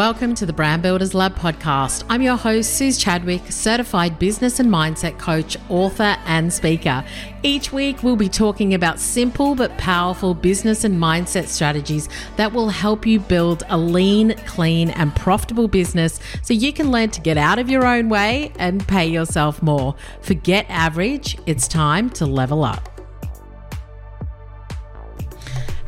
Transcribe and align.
Welcome 0.00 0.34
to 0.36 0.46
the 0.46 0.54
Brand 0.54 0.80
Builders 0.80 1.12
Lab 1.12 1.34
podcast. 1.34 2.04
I'm 2.08 2.22
your 2.22 2.38
host, 2.38 2.78
Suz 2.78 2.96
Chadwick, 2.96 3.42
certified 3.52 4.18
business 4.18 4.58
and 4.58 4.70
mindset 4.70 5.18
coach, 5.18 5.58
author, 5.68 6.16
and 6.24 6.50
speaker. 6.50 7.04
Each 7.42 7.70
week, 7.70 8.02
we'll 8.02 8.16
be 8.16 8.30
talking 8.30 8.72
about 8.72 8.98
simple 8.98 9.54
but 9.54 9.76
powerful 9.76 10.32
business 10.32 10.84
and 10.84 10.98
mindset 10.98 11.48
strategies 11.48 12.08
that 12.36 12.50
will 12.50 12.70
help 12.70 13.04
you 13.04 13.20
build 13.20 13.62
a 13.68 13.76
lean, 13.76 14.34
clean, 14.46 14.88
and 14.88 15.14
profitable 15.14 15.68
business 15.68 16.18
so 16.40 16.54
you 16.54 16.72
can 16.72 16.90
learn 16.90 17.10
to 17.10 17.20
get 17.20 17.36
out 17.36 17.58
of 17.58 17.68
your 17.68 17.84
own 17.86 18.08
way 18.08 18.54
and 18.58 18.88
pay 18.88 19.06
yourself 19.06 19.62
more. 19.62 19.94
Forget 20.22 20.64
average, 20.70 21.36
it's 21.44 21.68
time 21.68 22.08
to 22.08 22.24
level 22.24 22.64
up. 22.64 22.99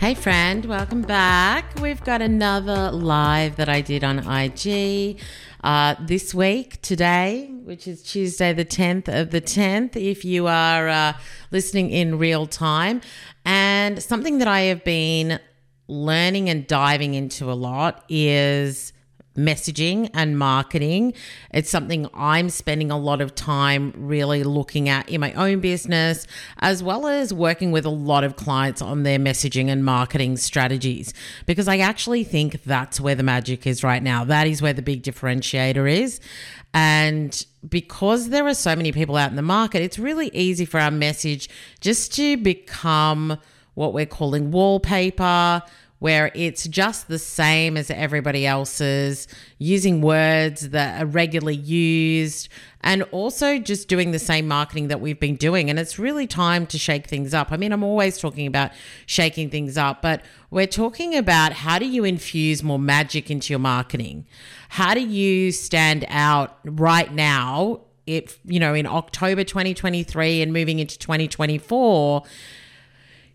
Hey, 0.02 0.14
friend, 0.14 0.64
welcome 0.64 1.02
back. 1.02 1.78
We've 1.80 2.02
got 2.02 2.22
another 2.22 2.90
live 2.90 3.54
that 3.54 3.68
I 3.68 3.82
did 3.82 4.02
on 4.02 4.18
IG 4.18 5.20
uh, 5.62 5.94
this 6.00 6.34
week, 6.34 6.82
today, 6.82 7.48
which 7.62 7.86
is 7.86 8.02
Tuesday, 8.02 8.52
the 8.52 8.64
10th 8.64 9.06
of 9.06 9.30
the 9.30 9.40
10th, 9.40 9.94
if 9.94 10.24
you 10.24 10.48
are 10.48 10.88
uh, 10.88 11.12
listening 11.52 11.92
in 11.92 12.18
real 12.18 12.48
time. 12.48 13.00
And 13.44 14.02
something 14.02 14.38
that 14.38 14.48
I 14.48 14.62
have 14.62 14.82
been 14.82 15.38
learning 15.86 16.50
and 16.50 16.66
diving 16.66 17.14
into 17.14 17.48
a 17.48 17.54
lot 17.54 18.04
is 18.08 18.92
messaging 19.36 20.10
and 20.14 20.38
marketing. 20.38 21.14
It's 21.52 21.70
something 21.70 22.08
I'm 22.14 22.50
spending 22.50 22.90
a 22.90 22.98
lot 22.98 23.20
of 23.20 23.34
time 23.34 23.92
really 23.96 24.42
looking 24.44 24.88
at 24.88 25.08
in 25.08 25.20
my 25.20 25.32
own 25.32 25.60
business, 25.60 26.26
as 26.58 26.82
well 26.82 27.06
as 27.06 27.32
working 27.32 27.72
with 27.72 27.84
a 27.84 27.90
lot 27.90 28.24
of 28.24 28.36
clients 28.36 28.82
on 28.82 29.02
their 29.02 29.18
messaging 29.18 29.68
and 29.68 29.84
marketing 29.84 30.36
strategies, 30.36 31.14
because 31.46 31.68
I 31.68 31.78
actually 31.78 32.24
think 32.24 32.62
that's 32.64 33.00
where 33.00 33.14
the 33.14 33.22
magic 33.22 33.66
is 33.66 33.82
right 33.82 34.02
now. 34.02 34.24
That 34.24 34.46
is 34.46 34.60
where 34.60 34.72
the 34.72 34.82
big 34.82 35.02
differentiator 35.02 35.90
is. 35.90 36.20
And 36.74 37.44
because 37.68 38.30
there 38.30 38.46
are 38.46 38.54
so 38.54 38.74
many 38.74 38.92
people 38.92 39.16
out 39.16 39.30
in 39.30 39.36
the 39.36 39.42
market, 39.42 39.82
it's 39.82 39.98
really 39.98 40.28
easy 40.28 40.64
for 40.64 40.80
our 40.80 40.90
message 40.90 41.48
just 41.80 42.14
to 42.14 42.36
become 42.38 43.38
what 43.74 43.92
we're 43.92 44.06
calling 44.06 44.50
wallpaper 44.50 45.62
where 46.02 46.32
it's 46.34 46.66
just 46.66 47.06
the 47.06 47.16
same 47.16 47.76
as 47.76 47.88
everybody 47.88 48.44
else's, 48.44 49.28
using 49.58 50.00
words 50.00 50.70
that 50.70 51.00
are 51.00 51.06
regularly 51.06 51.54
used, 51.54 52.48
and 52.80 53.04
also 53.12 53.56
just 53.60 53.86
doing 53.86 54.10
the 54.10 54.18
same 54.18 54.48
marketing 54.48 54.88
that 54.88 55.00
we've 55.00 55.20
been 55.20 55.36
doing. 55.36 55.70
And 55.70 55.78
it's 55.78 56.00
really 56.00 56.26
time 56.26 56.66
to 56.66 56.76
shake 56.76 57.06
things 57.06 57.32
up. 57.32 57.52
I 57.52 57.56
mean, 57.56 57.70
I'm 57.70 57.84
always 57.84 58.18
talking 58.18 58.48
about 58.48 58.72
shaking 59.06 59.48
things 59.48 59.78
up, 59.78 60.02
but 60.02 60.24
we're 60.50 60.66
talking 60.66 61.14
about 61.14 61.52
how 61.52 61.78
do 61.78 61.86
you 61.86 62.02
infuse 62.02 62.64
more 62.64 62.80
magic 62.80 63.30
into 63.30 63.52
your 63.52 63.60
marketing? 63.60 64.26
How 64.70 64.94
do 64.94 65.00
you 65.00 65.52
stand 65.52 66.04
out 66.08 66.58
right 66.64 67.12
now? 67.14 67.82
If, 68.08 68.40
you 68.44 68.58
know, 68.58 68.74
in 68.74 68.86
October 68.86 69.44
2023 69.44 70.42
and 70.42 70.52
moving 70.52 70.80
into 70.80 70.98
2024 70.98 72.24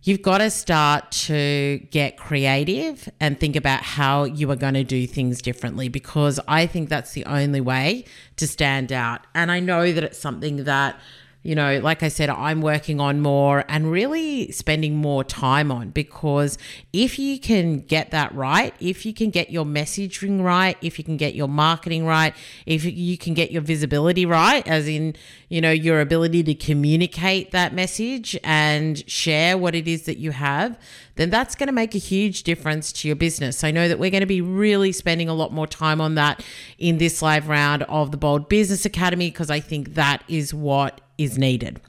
you've 0.08 0.22
got 0.22 0.38
to 0.38 0.50
start 0.50 1.11
to 1.11 1.80
get 1.91 2.16
creative 2.16 3.09
and 3.19 3.38
think 3.38 3.58
about 3.58 3.83
how 3.83 4.23
you 4.23 4.50
are 4.50 4.55
going 4.55 4.73
to 4.73 4.83
do 4.83 5.05
things 5.05 5.41
differently 5.41 5.89
because 5.89 6.39
I 6.47 6.66
think 6.66 6.88
that's 6.88 7.11
the 7.11 7.25
only 7.25 7.59
way 7.59 8.05
to 8.38 8.47
stand 8.47 8.94
out. 8.94 9.28
And 9.35 9.52
I 9.52 9.59
know 9.59 9.91
that 9.91 10.05
it's 10.05 10.17
something 10.17 10.63
that 10.63 10.97
you 11.43 11.55
know, 11.55 11.80
like 11.80 12.03
I 12.03 12.09
said, 12.09 12.30
I'm 12.30 12.61
working 12.61 12.99
on 12.99 13.21
more 13.21 13.63
and 13.69 13.89
really 13.89 14.52
spending 14.52 14.97
more 14.97 15.23
time 15.23 15.71
on 15.71 15.91
because 15.91 16.57
if 16.91 17.17
you 17.17 17.39
can 17.39 17.79
get 17.79 18.11
that 18.11 18.35
right, 18.35 18.73
if 18.79 19.05
you 19.05 19.13
can 19.13 19.29
get 19.29 19.49
your 19.49 19.63
messaging 19.63 20.44
right, 20.44 20.77
if 20.81 20.97
you 20.97 21.05
can 21.05 21.16
get 21.16 21.35
your 21.35 21.47
marketing 21.47 22.05
right, 22.05 22.33
if 22.66 22.83
you 22.83 23.17
can 23.17 23.33
get 23.33 23.52
your 23.52 23.61
visibility 23.61 24.25
right, 24.25 24.67
as 24.67 24.88
in, 24.88 25.16
you 25.47 25.61
know, 25.61 25.71
your 25.71 26.02
ability 26.02 26.44
to 26.44 26.53
communicate 26.53 27.51
that 27.51 27.73
message 27.73 28.38
and 28.44 29.09
share 29.09 29.57
what 29.57 29.73
it 29.73 29.88
is 29.88 30.03
that 30.03 30.17
you 30.17 30.31
have, 30.31 30.78
then 31.16 31.29
that's 31.29 31.56
going 31.56 31.67
to 31.67 31.73
make 31.73 31.95
a 31.95 32.00
huge 32.00 32.44
difference 32.44 32.91
to 32.91 33.07
your 33.07 33.16
business. 33.16 33.63
I 33.63 33.72
know 33.72 33.88
that 33.88 34.00
we're 34.00 34.12
going 34.12 34.22
to 34.22 34.28
be 34.28 34.41
really 34.41 34.91
spending 34.91 35.29
a 35.29 35.33
lot 35.33 35.53
more 35.53 35.67
time 35.67 36.01
on 36.01 36.16
that 36.16 36.44
in 36.78 36.97
this 36.97 37.22
live 37.22 37.47
round 37.47 37.83
of 37.83 38.12
the 38.12 38.17
Bold 38.17 38.50
Business 38.50 38.85
Academy 38.85 39.29
because 39.29 39.50
I 39.50 39.59
think 39.59 39.94
that 39.94 40.23
is 40.28 40.53
what 40.53 41.01
is 41.17 41.38
needed. 41.38 41.79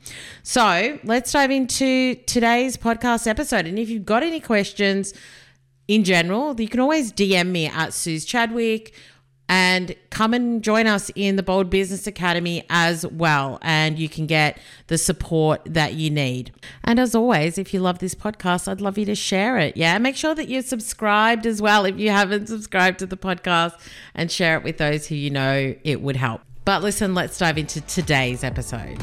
So 0.43 0.99
let's 1.05 1.33
dive 1.33 1.51
into 1.51 2.15
today's 2.27 2.77
podcast 2.77 3.27
episode. 3.27 3.67
And 3.67 3.79
if 3.79 3.89
you've 3.89 4.07
got 4.07 4.23
any 4.23 4.41
questions 4.41 5.15
in 5.87 6.05
general, 6.05 6.59
you 6.61 6.69
can 6.69 6.81
always 6.81 7.13
DM 7.13 7.49
me 7.49 7.67
at 7.67 7.93
Suz 7.93 8.25
Chadwick 8.25 8.95
and 9.49 9.95
come 10.11 10.35
and 10.35 10.63
join 10.63 10.87
us 10.87 11.11
in 11.15 11.37
the 11.37 11.43
Bold 11.43 11.71
Business 11.71 12.07
Academy 12.07 12.65
as 12.69 13.07
well. 13.07 13.59
And 13.63 13.99
you 13.99 14.09
can 14.09 14.27
get 14.27 14.59
the 14.89 14.99
support 14.99 15.63
that 15.65 15.95
you 15.95 16.11
need. 16.11 16.53
And 16.85 17.01
as 17.01 17.15
always, 17.15 17.57
if 17.57 17.73
you 17.73 17.81
love 17.81 17.99
this 17.99 18.15
podcast, 18.15 18.69
I'd 18.69 18.83
love 18.83 18.99
you 18.99 19.07
to 19.07 19.15
share 19.15 19.59
it. 19.59 19.77
Yeah. 19.77 19.97
Make 19.99 20.17
sure 20.17 20.35
that 20.35 20.49
you're 20.49 20.63
subscribed 20.63 21.47
as 21.47 21.63
well 21.63 21.87
if 21.87 21.99
you 21.99 22.11
haven't 22.11 22.49
subscribed 22.49 22.99
to 22.99 23.07
the 23.07 23.17
podcast 23.17 23.73
and 24.15 24.31
share 24.31 24.59
it 24.59 24.65
with 24.65 24.77
those 24.77 25.07
who 25.07 25.15
you 25.15 25.31
know 25.31 25.75
it 25.83 26.03
would 26.03 26.17
help. 26.17 26.43
But 26.67 26.83
listen, 26.83 27.15
let's 27.15 27.39
dive 27.39 27.57
into 27.57 27.81
today's 27.81 28.45
episode. 28.45 29.03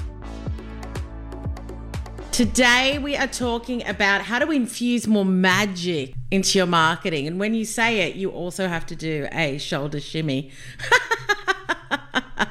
Today, 2.36 3.00
we 3.00 3.16
are 3.16 3.28
talking 3.28 3.88
about 3.88 4.24
how 4.24 4.40
to 4.40 4.52
infuse 4.52 5.08
more 5.08 5.24
magic 5.24 6.16
into 6.32 6.58
your 6.58 6.68
marketing. 6.68 7.28
And 7.28 7.40
when 7.40 7.54
you 7.54 7.64
say 7.64 8.02
it, 8.02 8.18
you 8.18 8.30
also 8.30 8.68
have 8.68 8.86
to 8.88 8.96
do 8.98 9.30
a 9.32 9.58
shoulder 9.58 10.02
shimmy. 10.02 10.52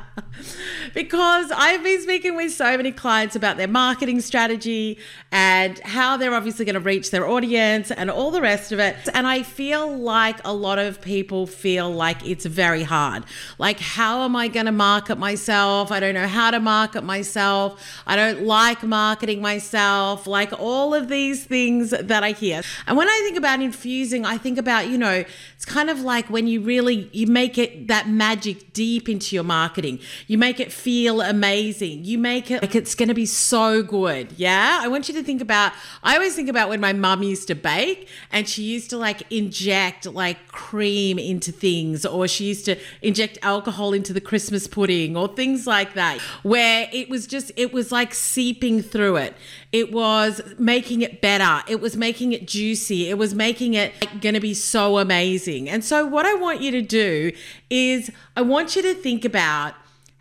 because 0.95 1.51
I've 1.51 1.83
been 1.83 2.01
speaking 2.01 2.37
with 2.37 2.53
so 2.53 2.77
many 2.77 2.93
clients 2.93 3.37
about 3.37 3.57
their 3.57 3.69
marketing 3.69 4.21
strategy 4.21 4.99
and 5.33 5.79
how 5.81 6.17
they're 6.17 6.35
obviously 6.35 6.65
going 6.65 6.75
to 6.75 6.81
reach 6.81 7.11
their 7.11 7.27
audience 7.27 7.91
and 7.91 8.11
all 8.11 8.31
the 8.31 8.41
rest 8.41 8.73
of 8.73 8.79
it. 8.79 8.97
And 9.13 9.27
I 9.27 9.43
feel 9.43 9.97
like 9.97 10.39
a 10.45 10.53
lot 10.53 10.79
of 10.79 11.01
people 11.01 11.47
feel 11.47 11.91
like 11.91 12.27
it's 12.27 12.47
very 12.47 12.85
hard. 12.85 13.25
Like, 13.59 13.81
how 13.81 14.23
am 14.23 14.37
I 14.37 14.49
going 14.49 14.67
to 14.67 14.73
market 14.73 15.19
myself? 15.19 15.91
I 15.91 16.01
don't 16.01 16.15
know 16.15 16.29
how 16.29 16.51
to 16.51 16.61
market 16.61 17.03
myself. 17.03 17.83
I 18.07 18.17
don't 18.17 18.43
like 18.43 18.83
marketing 18.83 19.43
myself. 19.43 20.27
Like, 20.27 20.53
all 20.59 20.95
of 20.95 21.09
these 21.09 21.45
things 21.45 21.91
that 21.91 22.23
I 22.23 22.31
hear. 22.33 22.63
And 22.87 22.97
when 22.97 23.09
I 23.09 23.21
think 23.25 23.37
about 23.37 23.61
infusing, 23.61 24.25
I 24.25 24.39
think 24.39 24.59
about, 24.59 24.89
you 24.89 24.99
know, 24.99 25.25
it's 25.57 25.65
kind 25.65 25.91
of 25.91 26.01
like 26.03 26.29
when 26.31 26.47
you 26.47 26.61
really 26.61 27.09
you 27.13 27.27
make 27.27 27.59
it 27.59 27.89
that 27.89 28.09
magic 28.09 28.73
deep 28.73 29.09
into 29.09 29.35
your 29.35 29.45
marketing. 29.45 29.99
You 30.27 30.39
make 30.39 30.61
it 30.61 30.71
feel 30.85 31.23
amazing. 31.23 32.05
You 32.05 32.19
make 32.19 32.51
it 32.51 32.61
like 32.61 32.75
it's 32.75 32.95
going 32.95 33.09
to 33.09 33.15
be 33.15 33.25
so 33.25 33.83
good. 33.83 34.35
Yeah. 34.37 34.81
I 34.83 34.89
want 34.89 35.09
you 35.09 35.15
to 35.15 35.23
think 35.23 35.41
about, 35.41 35.73
I 36.03 36.15
always 36.15 36.37
think 36.37 36.51
about 36.51 36.69
when 36.69 36.79
my 36.79 36.93
mum 36.93 37.23
used 37.23 37.49
to 37.49 37.55
bake 37.55 38.07
and 38.31 38.47
she 38.47 38.65
used 38.65 38.91
to 38.91 38.99
like 38.99 39.23
inject 39.33 40.05
like 40.05 40.47
cream 40.49 41.19
into 41.19 41.53
things 41.53 42.05
or 42.05 42.29
she 42.29 42.45
used 42.45 42.67
to 42.67 42.77
inject 43.01 43.39
alcohol 43.41 43.95
into 43.95 44.13
the 44.13 44.21
Christmas 44.21 44.67
pudding 44.67 45.17
or 45.17 45.27
things 45.27 45.67
like 45.67 45.95
that, 45.95 46.21
where 46.43 46.87
it 46.93 47.09
was 47.09 47.27
just, 47.27 47.51
it 47.57 47.73
was 47.73 47.91
like 47.91 48.13
seeping 48.13 48.83
through 48.83 49.17
it. 49.17 49.35
It 49.73 49.91
was 49.91 50.43
making 50.59 51.01
it 51.01 51.23
better. 51.23 51.65
It 51.67 51.81
was 51.81 51.97
making 51.97 52.35
it 52.35 52.47
juicy. 52.47 53.09
It 53.09 53.17
was 53.17 53.35
making 53.35 53.73
it 53.73 53.95
like, 54.03 54.21
going 54.21 54.35
to 54.35 54.41
be 54.41 54.53
so 54.53 54.99
amazing. 54.99 55.67
And 55.69 55.83
so, 55.83 56.07
what 56.07 56.27
I 56.27 56.35
want 56.35 56.61
you 56.61 56.71
to 56.73 56.83
do 56.83 57.33
is, 57.71 58.11
I 58.37 58.43
want 58.43 58.77
you 58.77 58.83
to 58.83 58.95
think 58.95 59.25
about 59.25 59.75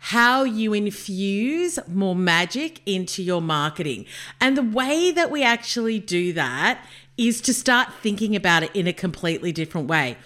how 0.08 0.44
you 0.44 0.74
infuse 0.74 1.78
more 1.88 2.14
magic 2.14 2.82
into 2.84 3.22
your 3.22 3.40
marketing. 3.40 4.04
And 4.38 4.54
the 4.54 4.62
way 4.62 5.10
that 5.10 5.30
we 5.30 5.42
actually 5.42 5.98
do 5.98 6.34
that 6.34 6.84
is 7.16 7.40
to 7.40 7.54
start 7.54 7.88
thinking 8.02 8.36
about 8.36 8.64
it 8.64 8.70
in 8.74 8.86
a 8.86 8.92
completely 8.92 9.50
different 9.50 9.88
way. 9.88 10.18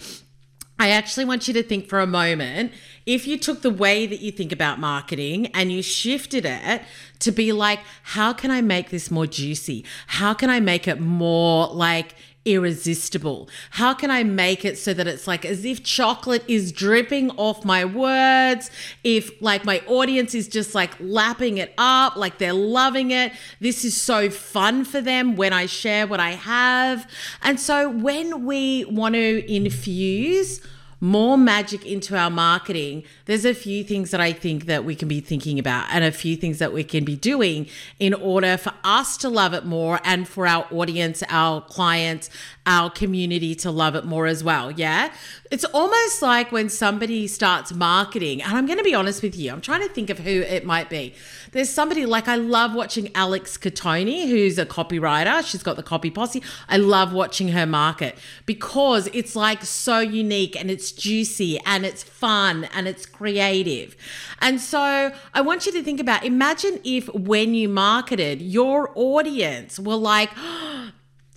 I 0.77 0.89
actually 0.89 1.23
want 1.23 1.47
you 1.47 1.53
to 1.53 1.63
think 1.63 1.87
for 1.87 2.01
a 2.01 2.07
moment 2.07 2.73
if 3.05 3.25
you 3.25 3.37
took 3.37 3.61
the 3.61 3.69
way 3.69 4.05
that 4.05 4.19
you 4.19 4.33
think 4.33 4.51
about 4.51 4.79
marketing 4.79 5.47
and 5.47 5.71
you 5.71 5.81
shifted 5.81 6.45
it 6.45 6.81
to 7.19 7.31
be 7.31 7.53
like, 7.53 7.79
how 8.03 8.33
can 8.33 8.51
I 8.51 8.59
make 8.59 8.89
this 8.89 9.09
more 9.09 9.27
juicy? 9.27 9.85
How 10.07 10.33
can 10.33 10.49
I 10.49 10.59
make 10.59 10.89
it 10.89 10.99
more 10.99 11.67
like 11.67 12.15
irresistible? 12.53 13.49
How 13.71 13.93
can 13.93 14.11
I 14.11 14.23
make 14.23 14.65
it 14.65 14.77
so 14.77 14.93
that 14.93 15.07
it's 15.07 15.27
like 15.27 15.45
as 15.45 15.63
if 15.65 15.83
chocolate 15.83 16.43
is 16.47 16.71
dripping 16.71 17.31
off 17.31 17.63
my 17.63 17.85
words? 17.85 18.71
If 19.03 19.41
like 19.41 19.65
my 19.65 19.81
audience 19.87 20.33
is 20.33 20.47
just 20.47 20.73
like 20.73 20.91
lapping 20.99 21.57
it 21.57 21.73
up, 21.77 22.15
like 22.15 22.37
they're 22.37 22.53
loving 22.53 23.11
it. 23.11 23.33
This 23.59 23.85
is 23.85 23.99
so 23.99 24.29
fun 24.29 24.85
for 24.85 25.01
them 25.01 25.35
when 25.35 25.53
I 25.53 25.65
share 25.65 26.07
what 26.07 26.19
I 26.19 26.31
have. 26.31 27.09
And 27.41 27.59
so 27.59 27.89
when 27.89 28.45
we 28.45 28.85
want 28.85 29.15
to 29.15 29.53
infuse, 29.53 30.61
more 31.01 31.37
magic 31.37 31.85
into 31.85 32.17
our 32.17 32.29
marketing, 32.29 33.03
there's 33.25 33.45
a 33.45 33.53
few 33.53 33.83
things 33.83 34.11
that 34.11 34.19
I 34.19 34.33
think 34.33 34.65
that 34.65 34.83
we 34.83 34.95
can 34.95 35.07
be 35.07 35.21
thinking 35.21 35.57
about 35.57 35.87
and 35.91 36.03
a 36.03 36.11
few 36.11 36.35
things 36.35 36.59
that 36.59 36.73
we 36.73 36.83
can 36.83 37.05
be 37.05 37.15
doing 37.15 37.67
in 37.99 38.13
order 38.13 38.57
for 38.57 38.73
us 38.83 39.17
to 39.17 39.29
love 39.29 39.53
it 39.53 39.65
more 39.65 39.99
and 40.03 40.27
for 40.27 40.45
our 40.45 40.67
audience, 40.71 41.23
our 41.29 41.61
clients, 41.61 42.29
our 42.69 42.91
community 42.91 43.55
to 43.55 43.71
love 43.71 43.95
it 43.95 44.05
more 44.05 44.27
as 44.27 44.43
well. 44.43 44.69
Yeah. 44.71 45.11
It's 45.49 45.65
almost 45.65 46.21
like 46.21 46.51
when 46.51 46.69
somebody 46.69 47.25
starts 47.25 47.73
marketing, 47.73 48.43
and 48.43 48.55
I'm 48.55 48.67
going 48.67 48.77
to 48.77 48.83
be 48.83 48.93
honest 48.93 49.23
with 49.23 49.35
you, 49.35 49.51
I'm 49.51 49.59
trying 49.59 49.81
to 49.81 49.89
think 49.89 50.11
of 50.11 50.19
who 50.19 50.29
it 50.29 50.63
might 50.63 50.87
be. 50.87 51.15
There's 51.51 51.71
somebody 51.71 52.05
like 52.05 52.27
I 52.27 52.35
love 52.35 52.75
watching 52.75 53.09
Alex 53.15 53.57
Cattoni, 53.57 54.29
who's 54.29 54.59
a 54.59 54.65
copywriter. 54.67 55.43
She's 55.43 55.63
got 55.63 55.77
the 55.77 55.83
Copy 55.83 56.11
Posse. 56.11 56.43
I 56.67 56.77
love 56.77 57.11
watching 57.11 57.47
her 57.49 57.65
market 57.65 58.15
because 58.45 59.09
it's 59.13 59.35
like 59.35 59.63
so 59.63 59.99
unique 59.99 60.55
and 60.55 60.69
it's 60.69 60.91
juicy 60.91 61.59
and 61.65 61.87
it's 61.87 62.03
fun 62.03 62.65
and 62.65 62.87
it's 62.87 63.07
creative. 63.07 63.97
And 64.41 64.61
so 64.61 65.11
I 65.33 65.41
want 65.41 65.65
you 65.65 65.71
to 65.71 65.81
think 65.81 65.99
about 65.99 66.23
imagine 66.23 66.79
if 66.83 67.11
when 67.15 67.55
you 67.55 67.67
marketed, 67.67 68.43
your 68.43 68.91
audience 68.93 69.79
were 69.79 69.95
like, 69.95 70.29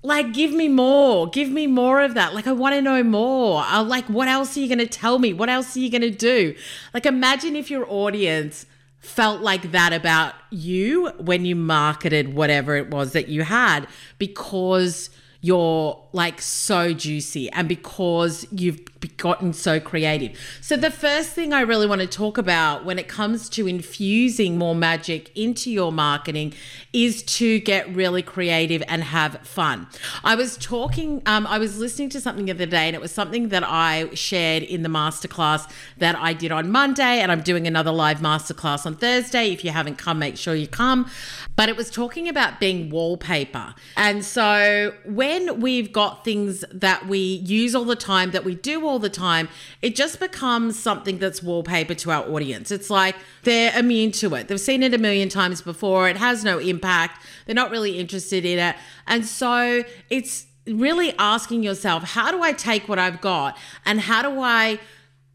like 0.03 0.33
give 0.33 0.53
me 0.53 0.69
more. 0.69 1.29
Give 1.29 1.49
me 1.49 1.67
more 1.67 2.03
of 2.03 2.15
that. 2.15 2.35
Like 2.35 2.47
i 2.47 2.53
want 2.53 2.75
to 2.75 2.83
know 2.83 3.03
more. 3.03 3.63
I, 3.65 3.81
like 3.81 4.07
what 4.07 4.29
else 4.29 4.57
are 4.57 4.61
you 4.61 4.69
going 4.69 4.79
to 4.79 4.87
tell 4.87 5.19
me? 5.19 5.33
What 5.33 5.49
else 5.49 5.77
are 5.77 5.81
you 5.81 5.91
going 5.91 6.03
to 6.03 6.11
do? 6.11 6.55
Like 6.93 7.07
imagine 7.07 7.57
if 7.57 7.71
your 7.71 7.87
audience 7.89 8.67
felt 8.99 9.41
like 9.41 9.73
that 9.73 9.93
about 9.93 10.35
you 10.51 11.09
when 11.19 11.45
you 11.45 11.57
marketed 11.57 12.35
whatever 12.35 12.77
it 12.77 12.89
was 12.89 13.13
that 13.13 13.29
you 13.29 13.43
had 13.43 13.87
because 14.19 15.11
you're 15.43 16.01
like 16.13 16.41
so 16.41 16.95
juicy 16.95 17.51
and 17.51 17.69
because 17.69 18.47
you've 18.53 18.81
gotten 19.17 19.53
so 19.53 19.81
creative. 19.81 20.39
So, 20.61 20.77
the 20.77 20.91
first 20.91 21.31
thing 21.31 21.53
I 21.53 21.63
really 21.63 21.87
want 21.87 22.01
to 22.01 22.07
talk 22.07 22.39
about 22.39 22.85
when 22.85 22.99
it 22.99 23.09
comes 23.09 23.49
to 23.51 23.67
infusing 23.67 24.57
more 24.57 24.75
magic 24.75 25.37
into 25.37 25.71
your 25.71 25.91
marketing 25.91 26.55
is 26.93 27.23
to 27.25 27.59
get 27.61 27.93
really 27.95 28.23
creative 28.23 28.83
and 28.87 29.03
have 29.03 29.41
fun. 29.41 29.89
I 30.23 30.35
was 30.35 30.57
talking, 30.57 31.23
um, 31.27 31.47
I 31.47 31.59
was 31.59 31.79
listening 31.79 32.11
to 32.11 32.21
something 32.21 32.47
the 32.47 32.53
other 32.53 32.67
day, 32.67 32.87
and 32.87 32.95
it 32.95 33.01
was 33.01 33.13
something 33.13 33.49
that 33.49 33.65
I 33.67 34.11
shared 34.15 34.63
in 34.63 34.83
the 34.83 34.89
masterclass 34.89 35.69
that 35.99 36.17
I 36.17 36.33
did 36.33 36.53
on 36.53 36.71
Monday, 36.71 37.21
and 37.21 37.33
I'm 37.33 37.43
doing 37.43 37.67
another 37.67 37.91
live 37.91 38.21
masterclass 38.21 38.87
on 38.87 38.97
Thursday. 38.97 39.51
If 39.53 39.65
you 39.65 39.71
haven't 39.71 39.99
come, 39.99 40.19
make 40.19 40.37
sure 40.37 40.55
you 40.55 40.69
come. 40.69 41.11
But 41.57 41.69
it 41.69 41.77
was 41.77 41.91
talking 41.91 42.29
about 42.29 42.61
being 42.61 42.91
wallpaper. 42.91 43.75
And 43.97 44.25
so, 44.25 44.95
when 45.33 45.61
we've 45.61 45.93
got 45.93 46.25
things 46.25 46.65
that 46.73 47.07
we 47.09 47.19
use 47.19 47.75
all 47.75 47.85
the 47.85 47.97
time, 47.97 48.33
that 48.33 48.45
we 48.45 48.55
do 48.55 48.87
all 48.87 48.99
the 48.99 49.09
time, 49.09 49.49
it 49.81 49.97
just 49.97 50.21
becomes 50.21 50.79
something 50.79 51.19
that's 51.19 51.43
wallpaper 51.43 51.95
to 51.95 52.11
our 52.11 52.29
audience. 52.29 52.71
It's 52.71 52.91
like 52.91 53.17
they're 53.45 53.77
immune 53.79 54.13
to 54.13 54.35
it. 54.35 54.49
They've 54.49 54.61
seen 54.61 54.83
it 54.83 54.93
a 54.93 54.99
million 54.99 55.29
times 55.29 55.63
before. 55.63 56.09
It 56.09 56.17
has 56.17 56.45
no 56.45 56.59
impact. 56.59 57.25
They're 57.47 57.55
not 57.55 57.71
really 57.71 57.99
interested 57.99 58.45
in 58.45 58.59
it. 58.59 58.77
And 59.07 59.25
so 59.25 59.85
it's 60.11 60.47
really 60.67 61.15
asking 61.19 61.63
yourself, 61.63 62.03
how 62.03 62.31
do 62.31 62.43
I 62.43 62.53
take 62.53 62.89
what 62.89 62.99
I've 62.99 63.21
got 63.21 63.57
and 63.87 64.01
how 64.01 64.23
do 64.23 64.41
I 64.41 64.79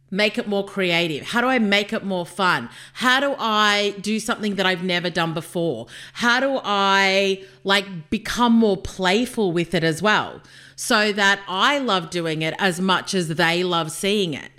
make 0.09 0.37
it 0.37 0.47
more 0.47 0.65
creative? 0.65 1.27
How 1.27 1.41
do 1.41 1.47
I 1.47 1.59
make 1.59 1.91
it 1.93 2.03
more 2.03 2.25
fun? 2.25 2.69
How 2.93 3.19
do 3.19 3.35
I 3.37 3.95
do 4.01 4.19
something 4.19 4.55
that 4.55 4.65
I've 4.65 4.83
never 4.83 5.09
done 5.09 5.33
before? 5.33 5.87
How 6.13 6.39
do 6.39 6.59
I 6.63 7.43
like 7.63 8.09
become 8.09 8.53
more 8.53 8.77
playful 8.77 9.51
with 9.51 9.73
it 9.73 9.83
as 9.83 10.01
well 10.01 10.41
so 10.75 11.11
that 11.11 11.41
I 11.47 11.79
love 11.79 12.09
doing 12.09 12.41
it 12.41 12.53
as 12.59 12.79
much 12.79 13.13
as 13.13 13.27
they 13.29 13.63
love 13.63 13.91
seeing 13.91 14.33
it? 14.33 14.51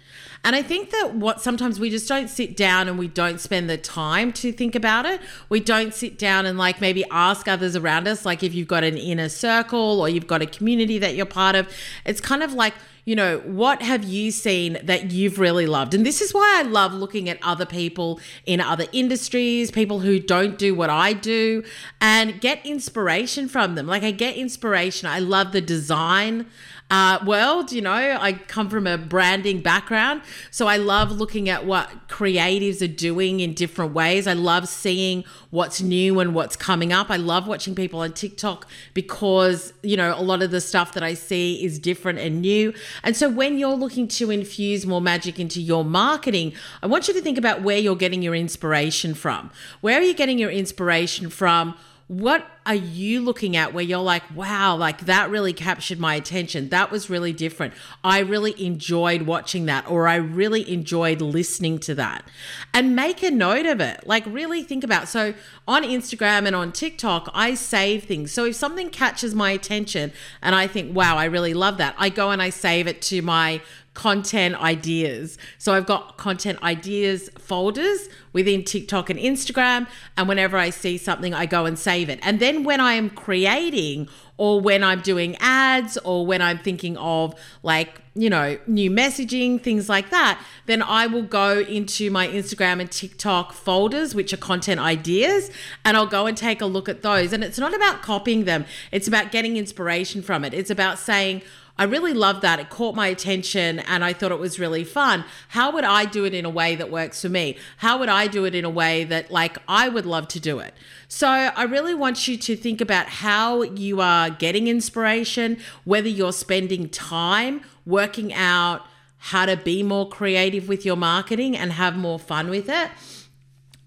And 0.45 0.55
I 0.55 0.63
think 0.63 0.91
that 0.91 1.15
what 1.15 1.41
sometimes 1.41 1.81
we 1.81 1.91
just 1.91 2.09
don't 2.09 2.29
sit 2.29 2.57
down 2.57 2.89
and 2.89 2.97
we 2.97 3.09
don't 3.09 3.41
spend 3.41 3.69
the 3.69 3.77
time 3.77 4.33
to 4.35 4.53
think 4.53 4.77
about 4.77 5.05
it. 5.05 5.21
We 5.49 5.59
don't 5.59 5.93
sit 5.93 6.17
down 6.17 6.47
and 6.47 6.57
like 6.57 6.81
maybe 6.81 7.05
ask 7.11 7.49
others 7.49 7.75
around 7.75 8.07
us, 8.07 8.25
like 8.25 8.43
if 8.45 8.55
you've 8.55 8.69
got 8.69 8.85
an 8.85 8.97
inner 8.97 9.29
circle 9.29 10.01
or 10.01 10.09
you've 10.09 10.29
got 10.29 10.41
a 10.41 10.47
community 10.47 10.99
that 10.99 11.17
you're 11.17 11.27
part 11.27 11.57
of. 11.57 11.69
It's 12.07 12.21
kind 12.21 12.45
of 12.45 12.53
like, 12.53 12.75
you 13.09 13.17
know, 13.17 13.39
what 13.39 13.81
have 13.81 14.05
you 14.05 14.31
seen 14.31 14.77
that 14.83 15.13
you've 15.13 15.39
really 15.39 15.65
loved? 15.65 15.95
And 15.95 16.05
this 16.05 16.21
is 16.21 16.35
why 16.35 16.57
I 16.59 16.63
love 16.69 16.93
looking 16.93 17.27
at 17.31 17.39
other 17.43 17.65
people 17.65 18.21
in 18.45 18.61
other 18.61 18.85
industries, 18.93 19.71
people 19.71 20.01
who 20.01 20.21
don't 20.21 20.59
do 20.59 20.75
what 20.75 20.91
I 20.91 21.15
do, 21.15 21.65
and 22.03 22.39
get 22.39 22.67
inspiration 22.67 23.49
from 23.49 23.77
them. 23.77 23.87
Like, 23.87 24.03
I 24.03 24.11
get 24.11 24.37
inspiration. 24.37 25.09
I 25.09 25.21
love 25.21 25.53
the 25.53 25.63
design 25.63 26.49
uh, 26.91 27.19
world. 27.25 27.73
You 27.73 27.83
know, 27.83 27.93
I 27.93 28.33
come 28.33 28.69
from 28.69 28.87
a 28.87 28.97
branding 28.97 29.61
background. 29.61 30.23
So 30.51 30.67
I 30.67 30.77
love 30.77 31.11
looking 31.13 31.49
at 31.49 31.67
what 31.67 32.09
creatives 32.09 32.83
are 32.83 32.93
doing 32.93 33.41
in 33.41 33.55
different 33.55 33.93
ways. 33.93 34.27
I 34.27 34.33
love 34.33 34.69
seeing 34.69 35.25
what's 35.51 35.81
new 35.81 36.21
and 36.21 36.35
what's 36.35 36.57
coming 36.57 36.93
up. 36.93 37.11
I 37.11 37.17
love 37.17 37.47
watching 37.47 37.75
people 37.75 38.01
on 38.01 38.13
TikTok 38.13 38.67
because, 38.95 39.73
you 39.83 39.97
know, 39.97 40.15
a 40.19 40.23
lot 40.23 40.43
of 40.43 40.51
the 40.51 40.61
stuff 40.61 40.93
that 40.95 41.03
I 41.03 41.15
see 41.15 41.65
is 41.65 41.79
different 41.79 42.19
and 42.19 42.41
new. 42.41 42.73
And 43.03 43.17
so 43.17 43.29
when 43.29 43.59
you're 43.59 43.77
looking 43.77 44.09
to 44.09 44.31
infuse 44.31 44.87
more 44.87 45.01
magic 45.01 45.39
into 45.39 45.61
your 45.61 45.85
marketing, 45.85 46.55
I 46.83 46.87
want 46.87 47.09
you 47.09 47.15
to 47.15 47.21
think 47.21 47.39
about 47.39 47.63
where 47.63 47.79
you're 47.79 47.97
getting 47.97 48.23
your 48.23 48.35
inspiration 48.35 49.15
from. 49.15 49.51
Where 49.81 49.99
are 49.99 50.03
you 50.03 50.15
getting 50.15 50.39
your 50.39 50.51
inspiration 50.51 51.31
from? 51.31 51.75
What 52.09 52.51
are 52.65 52.75
you 52.75 53.21
looking 53.21 53.55
at 53.55 53.75
where 53.75 53.85
you're 53.85 53.99
like, 53.99 54.23
wow, 54.35 54.75
like 54.75 55.01
that 55.03 55.29
really 55.29 55.53
captured 55.53 55.99
my 55.99 56.15
attention? 56.15 56.71
That 56.71 56.91
was 56.91 57.11
really 57.11 57.35
different. 57.35 57.75
I 58.03 58.21
really 58.21 58.55
enjoyed 58.65 59.23
watching 59.23 59.67
that, 59.67 59.89
or 59.91 60.09
I 60.09 60.17
really 60.17 60.71
enjoyed 60.73 61.21
listening 61.21 61.79
to 61.81 61.95
that. 61.97 62.25
And 62.73 62.97
make 62.97 63.23
a 63.23 63.31
note 63.31 63.67
of 63.67 63.81
it. 63.81 64.07
Like, 64.07 64.25
really 64.27 64.63
think 64.63 64.85
about. 64.85 65.07
So, 65.07 65.35
on 65.67 65.83
Instagram 65.83 66.47
and 66.47 66.57
on 66.57 66.73
TikTok, 66.73 67.31
I 67.35 67.55
save 67.55 68.05
things. 68.05 68.33
So, 68.33 68.47
if 68.47 68.57
something 68.57 68.89
catches 68.89 69.35
my 69.35 69.51
attention 69.51 70.11
and 70.41 70.55
I 70.55 70.67
think, 70.67 70.97
wow, 70.97 71.19
I 71.19 71.27
really 71.27 71.53
love 71.53 71.77
that, 71.77 71.95
I 71.99 72.09
go 72.09 72.31
and 72.31 72.41
I 72.41 72.49
save 72.49 72.87
it 72.87 73.03
to 73.03 73.21
my 73.21 73.61
content 73.99 74.55
ideas. 74.63 75.37
So 75.59 75.75
I've 75.75 75.85
got 75.85 76.19
content 76.19 76.63
ideas 76.63 77.29
folders 77.37 78.09
within 78.33 78.63
TikTok 78.63 79.11
and 79.11 79.19
Instagram. 79.19 79.89
And 80.17 80.29
whenever 80.29 80.57
I 80.57 80.71
see 80.71 80.99
something, 80.99 81.35
I 81.35 81.47
go 81.47 81.67
and 81.67 81.77
save 81.77 82.09
it. 82.09 82.21
And 82.23 82.39
then 82.39 82.63
when 82.63 82.79
I 82.79 82.93
am 82.93 83.11
creating 83.11 84.09
or 84.37 84.61
when 84.61 84.85
I'm 84.85 85.01
doing 85.01 85.35
ads 85.41 85.99
or 86.05 86.25
when 86.25 86.41
I'm 86.41 86.59
thinking 86.59 86.97
of 86.97 87.35
like, 87.65 88.01
you 88.15 88.31
know, 88.31 88.57
new 88.69 88.89
messaging, 88.89 89.61
things 89.61 89.89
like 89.89 90.11
that, 90.11 90.41
then 90.67 90.81
I 90.81 91.09
will 91.09 91.25
go 91.25 91.59
into 91.59 92.09
my 92.13 92.29
Instagram 92.29 92.81
and 92.81 92.89
TikTok 92.89 93.53
folders, 93.53 94.15
which 94.15 94.33
are 94.33 94.37
content 94.37 94.79
ideas, 94.79 95.51
and 95.85 95.97
I'll 95.97 96.07
go 96.07 96.27
and 96.27 96.37
take 96.37 96.61
a 96.61 96.67
look 96.67 96.89
at 96.89 97.03
those. 97.03 97.33
And 97.33 97.43
it's 97.43 97.59
not 97.59 97.75
about 97.75 98.03
copying 98.03 98.45
them, 98.45 98.65
it's 98.93 99.09
about 99.09 99.33
getting 99.33 99.57
inspiration 99.57 100.23
from 100.23 100.45
it. 100.45 100.55
It's 100.55 100.71
about 100.71 101.01
saying, 101.01 101.43
I 101.79 101.85
really 101.85 102.13
loved 102.13 102.43
that. 102.43 102.59
It 102.59 102.71
caught 102.71 102.97
my 102.97 103.07
attention 103.07 103.79
and 103.81 104.05
I 104.05 104.13
thought 104.13 104.33
it 104.33 104.41
was 104.41 104.59
really 104.59 104.83
fun. 104.83 105.25
How 105.49 105.71
would 105.73 105.85
I 105.85 106.05
do 106.05 106.25
it 106.25 106.35
in 106.35 106.45
a 106.45 106.51
way 106.51 106.75
that 106.75 106.91
works 106.91 107.23
for 107.23 107.29
me? 107.29 107.57
How 107.77 107.99
would 107.99 108.09
I 108.09 108.27
do 108.27 108.45
it 108.45 108.55
in 108.55 108.65
a 108.65 108.71
way 108.71 109.05
that 109.05 109.31
like 109.31 109.59
I 109.69 109.89
would 109.89 110.05
love 110.05 110.27
to 110.29 110.41
do 110.41 110.59
it? 110.59 110.75
So 111.07 111.29
I 111.29 111.63
really 111.63 111.95
want 111.95 112.27
you 112.27 112.37
to 112.37 112.57
think 112.57 112.81
about 112.81 113.07
how 113.07 113.63
you 113.63 114.01
are 114.01 114.29
getting 114.29 114.67
inspiration, 114.67 115.59
whether 115.85 116.09
you're 116.09 116.33
spending 116.33 116.89
time 116.89 117.63
working 117.87 118.35
out 118.35 118.85
how 119.19 119.47
to 119.47 119.57
be 119.57 119.83
more 119.83 120.09
creative 120.09 120.69
with 120.69 120.85
your 120.85 120.97
marketing 120.97 121.57
and 121.57 121.73
have 121.73 121.97
more 121.97 122.19
fun 122.19 122.51
with 122.51 122.69
it. 122.69 122.91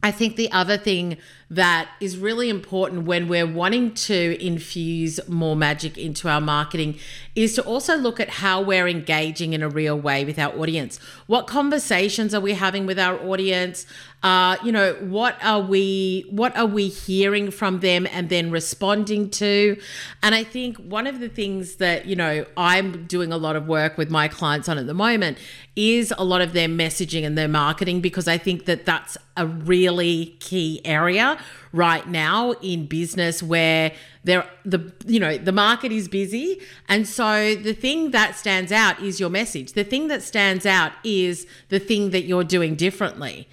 I 0.03 0.11
think 0.11 0.35
the 0.35 0.51
other 0.51 0.77
thing 0.77 1.17
that 1.51 1.89
is 1.99 2.17
really 2.17 2.49
important 2.49 3.03
when 3.03 3.27
we're 3.27 3.45
wanting 3.45 3.93
to 3.93 4.41
infuse 4.43 5.19
more 5.27 5.53
magic 5.53 5.97
into 5.97 6.29
our 6.29 6.39
marketing 6.39 6.97
is 7.35 7.55
to 7.55 7.61
also 7.63 7.97
look 7.97 8.21
at 8.21 8.29
how 8.29 8.61
we're 8.61 8.87
engaging 8.87 9.51
in 9.51 9.61
a 9.61 9.67
real 9.67 9.99
way 9.99 10.23
with 10.23 10.39
our 10.39 10.57
audience. 10.57 10.97
What 11.27 11.47
conversations 11.47 12.33
are 12.33 12.39
we 12.39 12.53
having 12.53 12.85
with 12.85 12.97
our 12.97 13.19
audience? 13.19 13.85
Uh, 14.23 14.55
you 14.63 14.71
know, 14.71 14.93
what 15.01 15.35
are 15.43 15.59
we 15.59 16.25
what 16.29 16.55
are 16.55 16.65
we 16.65 16.87
hearing 16.87 17.49
from 17.51 17.79
them 17.79 18.07
and 18.11 18.29
then 18.29 18.51
responding 18.51 19.29
to? 19.31 19.77
And 20.21 20.35
I 20.35 20.43
think 20.43 20.77
one 20.77 21.07
of 21.07 21.19
the 21.19 21.27
things 21.27 21.75
that, 21.77 22.05
you 22.05 22.15
know, 22.15 22.45
I'm 22.55 23.07
doing 23.07 23.33
a 23.33 23.37
lot 23.37 23.55
of 23.55 23.67
work 23.67 23.97
with 23.97 24.09
my 24.09 24.27
clients 24.27 24.69
on 24.69 24.77
at 24.77 24.87
the 24.87 24.93
moment 24.93 25.37
is 25.75 26.13
a 26.17 26.23
lot 26.23 26.41
of 26.41 26.53
their 26.53 26.67
messaging 26.67 27.25
and 27.25 27.37
their 27.37 27.47
marketing 27.47 28.01
because 28.01 28.27
I 28.27 28.37
think 28.37 28.65
that 28.65 28.85
that's 28.85 29.17
a 29.37 29.47
really 29.47 30.37
key 30.39 30.81
area 30.85 31.39
right 31.71 32.07
now 32.07 32.51
in 32.61 32.85
business 32.85 33.41
where 33.41 33.91
there 34.23 34.47
the 34.65 34.91
you 35.05 35.19
know 35.19 35.37
the 35.37 35.51
market 35.51 35.91
is 35.91 36.07
busy. 36.07 36.61
And 36.87 37.07
so 37.07 37.55
the 37.55 37.73
thing 37.73 38.11
that 38.11 38.35
stands 38.35 38.71
out 38.71 38.99
is 39.01 39.19
your 39.19 39.29
message. 39.29 39.73
The 39.73 39.83
thing 39.83 40.07
that 40.07 40.21
stands 40.21 40.65
out 40.65 40.91
is 41.03 41.47
the 41.69 41.79
thing 41.79 42.11
that 42.11 42.23
you're 42.23 42.43
doing 42.43 42.75
differently 42.75 43.47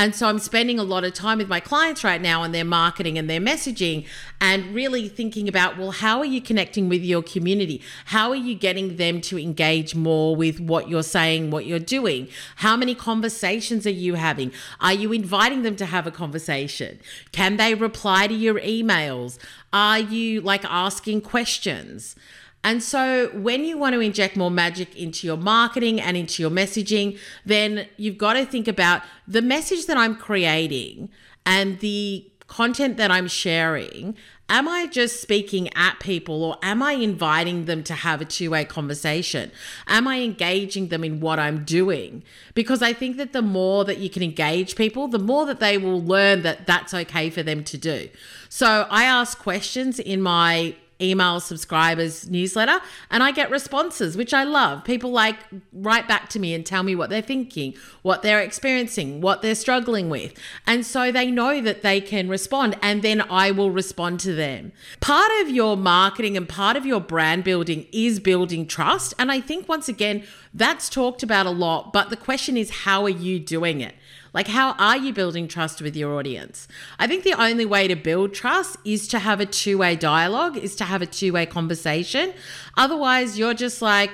and 0.00 0.14
so 0.14 0.28
I'm 0.28 0.38
spending 0.38 0.78
a 0.78 0.82
lot 0.82 1.04
of 1.04 1.12
time 1.12 1.36
with 1.36 1.48
my 1.48 1.60
clients 1.60 2.02
right 2.02 2.22
now 2.22 2.40
on 2.40 2.52
their 2.52 2.64
marketing 2.64 3.18
and 3.18 3.28
their 3.28 3.38
messaging 3.38 4.06
and 4.40 4.74
really 4.74 5.10
thinking 5.10 5.46
about, 5.46 5.76
well, 5.76 5.90
how 5.90 6.20
are 6.20 6.24
you 6.24 6.40
connecting 6.40 6.88
with 6.88 7.02
your 7.02 7.22
community? 7.22 7.82
How 8.06 8.30
are 8.30 8.34
you 8.34 8.54
getting 8.54 8.96
them 8.96 9.20
to 9.20 9.38
engage 9.38 9.94
more 9.94 10.34
with 10.34 10.58
what 10.58 10.88
you're 10.88 11.02
saying, 11.02 11.50
what 11.50 11.66
you're 11.66 11.78
doing? 11.78 12.28
How 12.56 12.78
many 12.78 12.94
conversations 12.94 13.86
are 13.86 13.90
you 13.90 14.14
having? 14.14 14.52
Are 14.80 14.94
you 14.94 15.12
inviting 15.12 15.64
them 15.64 15.76
to 15.76 15.84
have 15.84 16.06
a 16.06 16.10
conversation? 16.10 16.98
Can 17.30 17.58
they 17.58 17.74
reply 17.74 18.26
to 18.26 18.32
your 18.32 18.58
emails? 18.60 19.38
Are 19.70 19.98
you 19.98 20.40
like 20.40 20.64
asking 20.64 21.20
questions? 21.20 22.16
And 22.62 22.82
so, 22.82 23.28
when 23.28 23.64
you 23.64 23.78
want 23.78 23.94
to 23.94 24.00
inject 24.00 24.36
more 24.36 24.50
magic 24.50 24.94
into 24.94 25.26
your 25.26 25.38
marketing 25.38 26.00
and 26.00 26.16
into 26.16 26.42
your 26.42 26.50
messaging, 26.50 27.18
then 27.44 27.86
you've 27.96 28.18
got 28.18 28.34
to 28.34 28.44
think 28.44 28.68
about 28.68 29.02
the 29.26 29.40
message 29.40 29.86
that 29.86 29.96
I'm 29.96 30.14
creating 30.14 31.08
and 31.46 31.80
the 31.80 32.30
content 32.48 32.98
that 32.98 33.10
I'm 33.10 33.28
sharing. 33.28 34.16
Am 34.50 34.68
I 34.68 34.88
just 34.88 35.22
speaking 35.22 35.72
at 35.76 36.00
people 36.00 36.42
or 36.42 36.56
am 36.60 36.82
I 36.82 36.94
inviting 36.94 37.66
them 37.66 37.84
to 37.84 37.94
have 37.94 38.20
a 38.20 38.24
two 38.24 38.50
way 38.50 38.64
conversation? 38.64 39.52
Am 39.86 40.08
I 40.08 40.20
engaging 40.20 40.88
them 40.88 41.04
in 41.04 41.20
what 41.20 41.38
I'm 41.38 41.64
doing? 41.64 42.24
Because 42.54 42.82
I 42.82 42.92
think 42.92 43.16
that 43.16 43.32
the 43.32 43.42
more 43.42 43.84
that 43.84 43.98
you 43.98 44.10
can 44.10 44.24
engage 44.24 44.74
people, 44.74 45.06
the 45.06 45.20
more 45.20 45.46
that 45.46 45.60
they 45.60 45.78
will 45.78 46.02
learn 46.02 46.42
that 46.42 46.66
that's 46.66 46.92
okay 46.92 47.30
for 47.30 47.44
them 47.44 47.62
to 47.62 47.78
do. 47.78 48.08
So 48.48 48.88
I 48.90 49.04
ask 49.04 49.38
questions 49.38 50.00
in 50.00 50.20
my 50.20 50.74
email 51.00 51.40
subscribers 51.40 52.28
newsletter 52.28 52.80
and 53.10 53.22
I 53.22 53.32
get 53.32 53.50
responses, 53.50 54.16
which 54.16 54.34
I 54.34 54.44
love. 54.44 54.84
People 54.84 55.10
like 55.10 55.36
write 55.72 56.08
back 56.08 56.28
to 56.30 56.38
me 56.38 56.54
and 56.54 56.64
tell 56.64 56.82
me 56.82 56.94
what 56.94 57.10
they're 57.10 57.22
thinking, 57.22 57.74
what 58.02 58.22
they're 58.22 58.40
experiencing, 58.40 59.20
what 59.20 59.42
they're 59.42 59.54
struggling 59.54 60.10
with. 60.10 60.34
And 60.66 60.84
so 60.84 61.10
they 61.10 61.30
know 61.30 61.60
that 61.60 61.82
they 61.82 62.00
can 62.00 62.28
respond 62.28 62.76
and 62.82 63.02
then 63.02 63.22
I 63.22 63.50
will 63.50 63.70
respond 63.70 64.20
to 64.20 64.34
them. 64.34 64.72
Part 65.00 65.30
of 65.40 65.50
your 65.50 65.76
marketing 65.76 66.36
and 66.36 66.48
part 66.48 66.76
of 66.76 66.86
your 66.86 67.00
brand 67.00 67.44
building 67.44 67.86
is 67.92 68.20
building 68.20 68.66
trust. 68.66 69.14
And 69.18 69.30
I 69.30 69.40
think 69.40 69.68
once 69.68 69.88
again, 69.88 70.24
that's 70.52 70.88
talked 70.88 71.22
about 71.22 71.46
a 71.46 71.50
lot, 71.50 71.92
but 71.92 72.10
the 72.10 72.16
question 72.16 72.56
is, 72.56 72.70
how 72.70 73.04
are 73.04 73.08
you 73.08 73.38
doing 73.38 73.80
it? 73.80 73.94
Like, 74.32 74.48
how 74.48 74.72
are 74.72 74.96
you 74.96 75.12
building 75.12 75.48
trust 75.48 75.82
with 75.82 75.96
your 75.96 76.16
audience? 76.16 76.68
I 76.98 77.06
think 77.06 77.24
the 77.24 77.34
only 77.34 77.66
way 77.66 77.88
to 77.88 77.96
build 77.96 78.32
trust 78.32 78.76
is 78.84 79.08
to 79.08 79.18
have 79.18 79.40
a 79.40 79.46
two 79.46 79.78
way 79.78 79.96
dialogue, 79.96 80.56
is 80.56 80.76
to 80.76 80.84
have 80.84 81.02
a 81.02 81.06
two 81.06 81.32
way 81.32 81.46
conversation. 81.46 82.32
Otherwise, 82.76 83.38
you're 83.38 83.54
just 83.54 83.82
like, 83.82 84.12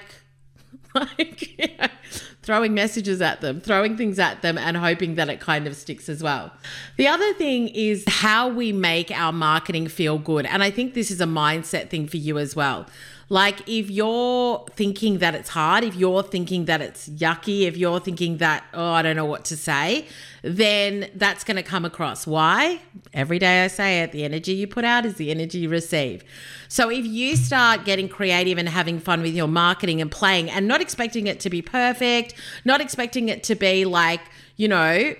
like 0.94 1.90
throwing 2.46 2.72
messages 2.74 3.20
at 3.20 3.40
them, 3.40 3.60
throwing 3.60 3.96
things 3.96 4.20
at 4.20 4.40
them, 4.40 4.56
and 4.56 4.76
hoping 4.76 5.16
that 5.16 5.28
it 5.28 5.40
kind 5.40 5.66
of 5.66 5.74
sticks 5.74 6.08
as 6.08 6.22
well. 6.22 6.52
The 6.96 7.08
other 7.08 7.34
thing 7.34 7.66
is 7.68 8.04
how 8.06 8.48
we 8.48 8.72
make 8.72 9.10
our 9.10 9.32
marketing 9.32 9.88
feel 9.88 10.16
good. 10.16 10.46
And 10.46 10.62
I 10.62 10.70
think 10.70 10.94
this 10.94 11.10
is 11.10 11.20
a 11.20 11.26
mindset 11.26 11.90
thing 11.90 12.06
for 12.06 12.18
you 12.18 12.38
as 12.38 12.54
well. 12.54 12.86
Like, 13.28 13.68
if 13.68 13.90
you're 13.90 14.64
thinking 14.76 15.18
that 15.18 15.34
it's 15.34 15.48
hard, 15.48 15.82
if 15.82 15.96
you're 15.96 16.22
thinking 16.22 16.66
that 16.66 16.80
it's 16.80 17.08
yucky, 17.08 17.62
if 17.62 17.76
you're 17.76 17.98
thinking 17.98 18.36
that, 18.36 18.64
oh, 18.72 18.92
I 18.92 19.02
don't 19.02 19.16
know 19.16 19.24
what 19.24 19.44
to 19.46 19.56
say, 19.56 20.06
then 20.42 21.10
that's 21.12 21.42
going 21.42 21.56
to 21.56 21.64
come 21.64 21.84
across. 21.84 22.24
Why? 22.24 22.78
Every 23.12 23.40
day 23.40 23.64
I 23.64 23.66
say 23.66 24.02
it 24.02 24.12
the 24.12 24.22
energy 24.22 24.52
you 24.52 24.68
put 24.68 24.84
out 24.84 25.04
is 25.04 25.14
the 25.14 25.32
energy 25.32 25.58
you 25.58 25.68
receive. 25.68 26.22
So, 26.68 26.88
if 26.88 27.04
you 27.04 27.34
start 27.34 27.84
getting 27.84 28.08
creative 28.08 28.58
and 28.58 28.68
having 28.68 29.00
fun 29.00 29.22
with 29.22 29.34
your 29.34 29.48
marketing 29.48 30.00
and 30.00 30.08
playing 30.08 30.48
and 30.48 30.68
not 30.68 30.80
expecting 30.80 31.26
it 31.26 31.40
to 31.40 31.50
be 31.50 31.62
perfect, 31.62 32.34
not 32.64 32.80
expecting 32.80 33.28
it 33.28 33.42
to 33.44 33.54
be 33.54 33.84
like, 33.84 34.20
you 34.56 34.68
know, 34.68 35.14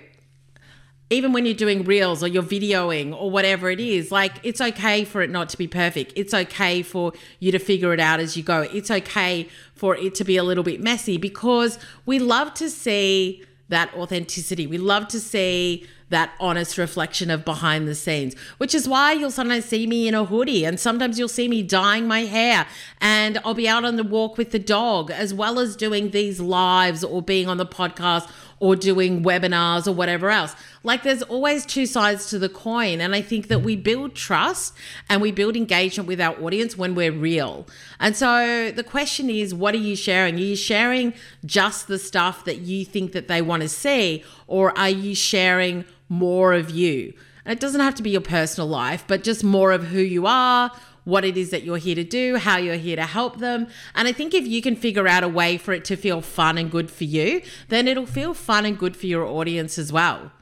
even 1.09 1.31
when 1.31 1.45
you're 1.45 1.55
doing 1.55 1.83
reels 1.85 2.21
or 2.21 2.27
you're 2.27 2.43
videoing 2.43 3.15
or 3.15 3.31
whatever 3.31 3.69
it 3.69 3.79
is, 3.79 4.11
like 4.11 4.33
it's 4.43 4.59
okay 4.59 5.05
for 5.05 5.21
it 5.21 5.29
not 5.29 5.47
to 5.49 5.57
be 5.57 5.67
perfect. 5.67 6.11
It's 6.15 6.33
okay 6.33 6.81
for 6.81 7.13
you 7.39 7.51
to 7.53 7.59
figure 7.59 7.93
it 7.93 7.99
out 7.99 8.19
as 8.19 8.35
you 8.35 8.43
go. 8.43 8.61
It's 8.61 8.91
okay 8.91 9.47
for 9.73 9.95
it 9.95 10.15
to 10.15 10.25
be 10.25 10.35
a 10.35 10.43
little 10.43 10.63
bit 10.63 10.81
messy 10.81 11.17
because 11.17 11.79
we 12.05 12.19
love 12.19 12.53
to 12.55 12.69
see 12.69 13.45
that 13.69 13.93
authenticity. 13.93 14.67
We 14.67 14.77
love 14.77 15.07
to 15.09 15.19
see 15.19 15.85
that 16.09 16.31
honest 16.39 16.77
reflection 16.77 17.29
of 17.29 17.43
behind 17.43 17.87
the 17.87 17.95
scenes, 17.95 18.33
which 18.57 18.73
is 18.73 18.87
why 18.87 19.11
you'll 19.11 19.31
sometimes 19.31 19.65
see 19.65 19.85
me 19.85 20.07
in 20.07 20.13
a 20.13 20.23
hoodie 20.23 20.65
and 20.65 20.79
sometimes 20.79 21.19
you'll 21.19 21.27
see 21.27 21.47
me 21.49 21.61
dyeing 21.61 22.07
my 22.07 22.21
hair 22.21 22.65
and 23.01 23.37
I'll 23.43 23.53
be 23.53 23.67
out 23.67 23.83
on 23.83 23.97
the 23.97 24.03
walk 24.03 24.37
with 24.37 24.51
the 24.51 24.59
dog 24.59 25.11
as 25.11 25.33
well 25.33 25.59
as 25.59 25.75
doing 25.75 26.11
these 26.11 26.39
lives 26.39 27.03
or 27.03 27.21
being 27.21 27.49
on 27.49 27.57
the 27.57 27.65
podcast 27.65 28.29
or 28.59 28.75
doing 28.75 29.23
webinars 29.23 29.87
or 29.87 29.91
whatever 29.91 30.29
else. 30.29 30.55
Like 30.83 31.03
there's 31.03 31.21
always 31.23 31.65
two 31.65 31.85
sides 31.85 32.29
to 32.29 32.39
the 32.39 32.49
coin. 32.49 33.01
And 33.01 33.13
I 33.13 33.21
think 33.21 33.47
that 33.49 33.59
we 33.59 33.75
build 33.75 34.15
trust 34.15 34.73
and 35.09 35.21
we 35.21 35.31
build 35.31 35.55
engagement 35.55 36.07
with 36.07 36.19
our 36.19 36.35
audience 36.41 36.77
when 36.77 36.95
we're 36.95 37.11
real. 37.11 37.67
And 37.99 38.15
so 38.15 38.71
the 38.71 38.83
question 38.83 39.29
is, 39.29 39.53
what 39.53 39.75
are 39.75 39.79
you 39.79 39.95
sharing? 39.95 40.35
Are 40.35 40.39
you 40.39 40.55
sharing 40.55 41.13
just 41.45 41.87
the 41.87 41.99
stuff 41.99 42.45
that 42.45 42.59
you 42.59 42.83
think 42.85 43.11
that 43.11 43.27
they 43.27 43.41
want 43.41 43.61
to 43.61 43.69
see? 43.69 44.23
Or 44.47 44.77
are 44.77 44.89
you 44.89 45.13
sharing 45.13 45.85
more 46.09 46.53
of 46.53 46.69
you? 46.71 47.13
And 47.45 47.53
it 47.53 47.61
doesn't 47.61 47.81
have 47.81 47.95
to 47.95 48.03
be 48.03 48.09
your 48.09 48.21
personal 48.21 48.67
life, 48.67 49.05
but 49.07 49.23
just 49.23 49.43
more 49.43 49.71
of 49.71 49.85
who 49.87 49.99
you 49.99 50.25
are, 50.25 50.71
what 51.07 51.23
it 51.23 51.37
is 51.37 51.51
that 51.51 51.63
you're 51.63 51.77
here 51.77 51.95
to 51.95 52.03
do, 52.03 52.35
how 52.35 52.57
you're 52.57 52.75
here 52.75 52.97
to 52.97 53.05
help 53.05 53.37
them. 53.37 53.65
And 53.95 54.09
I 54.09 54.11
think 54.11 54.33
if 54.33 54.45
you 54.45 54.61
can 54.61 54.75
figure 54.75 55.07
out 55.07 55.23
a 55.23 55.27
way 55.29 55.57
for 55.57 55.71
it 55.71 55.85
to 55.85 55.95
feel 55.95 56.19
fun 56.19 56.57
and 56.57 56.69
good 56.69 56.91
for 56.91 57.05
you, 57.05 57.41
then 57.69 57.87
it'll 57.87 58.05
feel 58.05 58.33
fun 58.33 58.65
and 58.65 58.77
good 58.77 58.97
for 58.97 59.05
your 59.05 59.23
audience 59.23 59.77
as 59.77 59.93
well. 59.93 60.33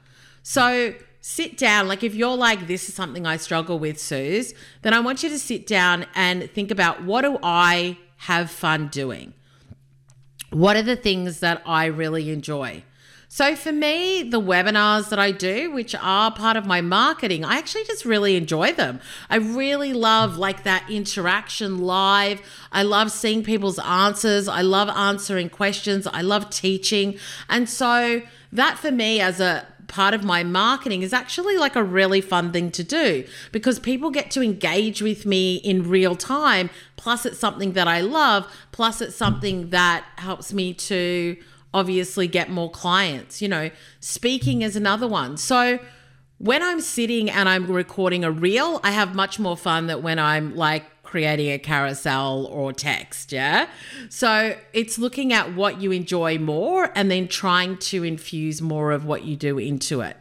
So 0.41 0.95
sit 1.21 1.55
down. 1.55 1.87
Like 1.87 2.03
if 2.03 2.15
you're 2.15 2.35
like, 2.35 2.65
this 2.65 2.89
is 2.89 2.95
something 2.95 3.27
I 3.27 3.37
struggle 3.37 3.77
with, 3.77 3.99
Suz, 3.99 4.55
then 4.81 4.91
I 4.91 5.01
want 5.01 5.21
you 5.21 5.29
to 5.29 5.37
sit 5.37 5.67
down 5.67 6.07
and 6.15 6.49
think 6.49 6.71
about 6.71 7.03
what 7.03 7.21
do 7.21 7.37
I 7.43 7.99
have 8.17 8.49
fun 8.49 8.87
doing? 8.87 9.35
What 10.49 10.75
are 10.77 10.81
the 10.81 10.95
things 10.95 11.41
that 11.41 11.61
I 11.63 11.85
really 11.85 12.31
enjoy? 12.31 12.83
So 13.35 13.53
for 13.53 13.73
me, 13.73 14.23
the 14.23 14.39
webinars 14.39 15.09
that 15.09 15.19
I 15.19 15.31
do, 15.31 15.69
which 15.69 15.93
are 15.93 16.31
part 16.31 16.55
of 16.55 16.65
my 16.65 16.79
marketing, 16.79 17.43
I 17.43 17.57
actually 17.57 17.83
just 17.83 18.05
really 18.05 18.37
enjoy 18.37 18.71
them. 18.71 19.01
I 19.29 19.35
really 19.35 19.91
love 19.91 20.37
like 20.37 20.63
that 20.63 20.89
interaction 20.89 21.79
live. 21.79 22.41
I 22.71 22.83
love 22.83 23.11
seeing 23.11 23.43
people's 23.43 23.77
answers. 23.79 24.47
I 24.47 24.61
love 24.61 24.87
answering 24.87 25.49
questions. 25.49 26.07
I 26.07 26.21
love 26.21 26.49
teaching. 26.49 27.19
And 27.49 27.67
so 27.69 28.21
that 28.53 28.79
for 28.79 28.89
me 28.89 29.19
as 29.19 29.41
a 29.41 29.67
part 29.87 30.13
of 30.13 30.23
my 30.23 30.45
marketing 30.45 31.01
is 31.01 31.11
actually 31.11 31.57
like 31.57 31.75
a 31.75 31.83
really 31.83 32.21
fun 32.21 32.53
thing 32.53 32.71
to 32.71 32.85
do 32.85 33.27
because 33.51 33.79
people 33.79 34.11
get 34.11 34.31
to 34.31 34.41
engage 34.41 35.01
with 35.01 35.25
me 35.25 35.57
in 35.57 35.89
real 35.89 36.15
time. 36.15 36.69
Plus, 36.95 37.25
it's 37.25 37.37
something 37.37 37.73
that 37.73 37.89
I 37.89 37.99
love. 37.99 38.49
Plus, 38.71 39.01
it's 39.01 39.17
something 39.17 39.71
that 39.71 40.05
helps 40.15 40.53
me 40.53 40.73
to 40.73 41.35
obviously 41.75 42.25
get 42.27 42.49
more 42.49 42.71
clients. 42.71 43.41
You 43.41 43.49
know, 43.49 43.69
speaking 43.99 44.61
is 44.61 44.75
another 44.75 45.07
one. 45.07 45.35
So 45.37 45.77
when 46.37 46.63
I'm 46.63 46.79
sitting 46.79 47.29
and 47.29 47.47
I'm 47.47 47.67
recording 47.67 48.23
a 48.23 48.31
reel, 48.31 48.79
I 48.83 48.91
have 48.91 49.13
much 49.13 49.37
more 49.37 49.57
fun 49.57 49.87
than 49.87 50.01
when 50.01 50.17
I'm 50.17 50.55
like 50.55 51.03
creating 51.03 51.51
a 51.51 51.59
carousel 51.59 52.45
or 52.45 52.71
text. 52.71 53.33
Yeah. 53.33 53.67
So 54.09 54.57
it's 54.73 54.97
looking 54.97 55.33
at 55.33 55.53
what 55.53 55.81
you 55.81 55.91
enjoy 55.91 56.39
more 56.39 56.91
and 56.95 57.11
then 57.11 57.27
trying 57.27 57.77
to 57.77 58.03
infuse 58.03 58.61
more 58.61 58.91
of 58.91 59.05
what 59.05 59.23
you 59.23 59.35
do 59.35 59.59
into 59.59 60.01
it 60.01 60.17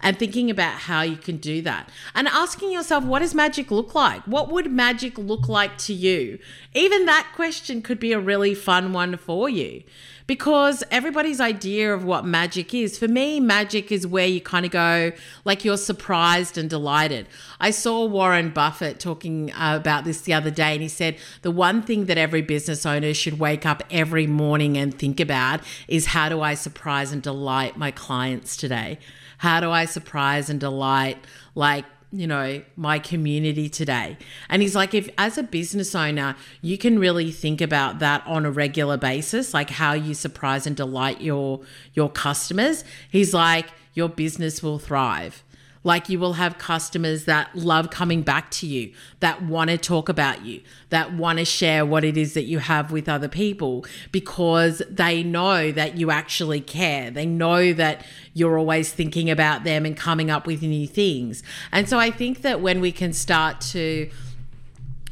and 0.00 0.18
thinking 0.18 0.50
about 0.50 0.74
how 0.80 1.02
you 1.02 1.16
can 1.16 1.36
do 1.36 1.62
that 1.62 1.90
and 2.14 2.28
asking 2.28 2.72
yourself, 2.72 3.04
what 3.04 3.20
does 3.20 3.34
magic 3.34 3.70
look 3.70 3.94
like? 3.94 4.22
What 4.22 4.50
would 4.50 4.70
magic 4.70 5.18
look 5.18 5.48
like 5.48 5.78
to 5.78 5.92
you? 5.92 6.38
Even 6.74 7.06
that 7.06 7.32
question 7.34 7.82
could 7.82 7.98
be 8.00 8.12
a 8.12 8.20
really 8.20 8.54
fun 8.54 8.92
one 8.92 9.16
for 9.16 9.48
you 9.48 9.82
because 10.26 10.82
everybody's 10.90 11.40
idea 11.40 11.94
of 11.94 12.04
what 12.04 12.24
magic 12.24 12.74
is. 12.74 12.98
For 12.98 13.08
me, 13.08 13.40
magic 13.40 13.92
is 13.92 14.06
where 14.06 14.26
you 14.26 14.40
kind 14.40 14.66
of 14.66 14.72
go 14.72 15.12
like 15.44 15.64
you're 15.64 15.76
surprised 15.76 16.58
and 16.58 16.68
delighted. 16.68 17.28
I 17.60 17.70
saw 17.70 18.04
Warren 18.04 18.50
Buffett 18.50 18.98
talking 18.98 19.52
uh, 19.52 19.76
about 19.80 20.04
this 20.04 20.22
the 20.22 20.34
other 20.34 20.50
day, 20.50 20.72
and 20.72 20.82
he 20.82 20.88
said 20.88 21.16
the 21.42 21.50
one 21.50 21.82
thing 21.82 22.06
that 22.06 22.18
every 22.18 22.42
business 22.42 22.84
owner 22.84 23.14
should 23.14 23.38
wake 23.38 23.64
up 23.64 23.82
every 23.90 24.26
morning 24.26 24.76
and 24.76 24.96
think 24.98 25.20
about 25.20 25.60
is 25.88 26.06
how 26.06 26.28
do 26.28 26.40
I 26.40 26.54
surprise 26.54 27.12
and 27.12 27.22
delight 27.22 27.76
my 27.76 27.90
clients 27.90 28.56
today? 28.56 28.98
How 29.38 29.60
do 29.60 29.70
I 29.70 29.84
surprise 29.84 30.50
and 30.50 30.60
delight 30.60 31.18
like 31.54 31.84
you 32.12 32.26
know, 32.26 32.62
my 32.76 32.98
community 32.98 33.68
today. 33.68 34.16
And 34.48 34.62
he's 34.62 34.76
like, 34.76 34.94
if 34.94 35.08
as 35.18 35.36
a 35.36 35.42
business 35.42 35.94
owner, 35.94 36.36
you 36.62 36.78
can 36.78 36.98
really 36.98 37.30
think 37.30 37.60
about 37.60 37.98
that 37.98 38.26
on 38.26 38.46
a 38.46 38.50
regular 38.50 38.96
basis, 38.96 39.52
like 39.52 39.70
how 39.70 39.92
you 39.92 40.14
surprise 40.14 40.66
and 40.66 40.76
delight 40.76 41.20
your 41.20 41.60
your 41.94 42.08
customers, 42.08 42.84
he's 43.10 43.34
like, 43.34 43.66
your 43.92 44.08
business 44.08 44.62
will 44.62 44.78
thrive. 44.78 45.42
Like 45.86 46.08
you 46.08 46.18
will 46.18 46.32
have 46.32 46.58
customers 46.58 47.26
that 47.26 47.54
love 47.54 47.90
coming 47.90 48.22
back 48.22 48.50
to 48.50 48.66
you, 48.66 48.92
that 49.20 49.42
want 49.42 49.70
to 49.70 49.78
talk 49.78 50.08
about 50.08 50.44
you, 50.44 50.62
that 50.88 51.12
want 51.12 51.38
to 51.38 51.44
share 51.44 51.86
what 51.86 52.02
it 52.02 52.16
is 52.16 52.34
that 52.34 52.42
you 52.42 52.58
have 52.58 52.90
with 52.90 53.08
other 53.08 53.28
people 53.28 53.86
because 54.10 54.82
they 54.90 55.22
know 55.22 55.70
that 55.70 55.96
you 55.96 56.10
actually 56.10 56.60
care. 56.60 57.12
They 57.12 57.24
know 57.24 57.72
that 57.72 58.04
you're 58.34 58.58
always 58.58 58.92
thinking 58.92 59.30
about 59.30 59.62
them 59.62 59.86
and 59.86 59.96
coming 59.96 60.28
up 60.28 60.44
with 60.44 60.60
new 60.60 60.88
things. 60.88 61.44
And 61.70 61.88
so 61.88 62.00
I 62.00 62.10
think 62.10 62.42
that 62.42 62.60
when 62.60 62.80
we 62.80 62.90
can 62.90 63.12
start 63.12 63.60
to 63.60 64.10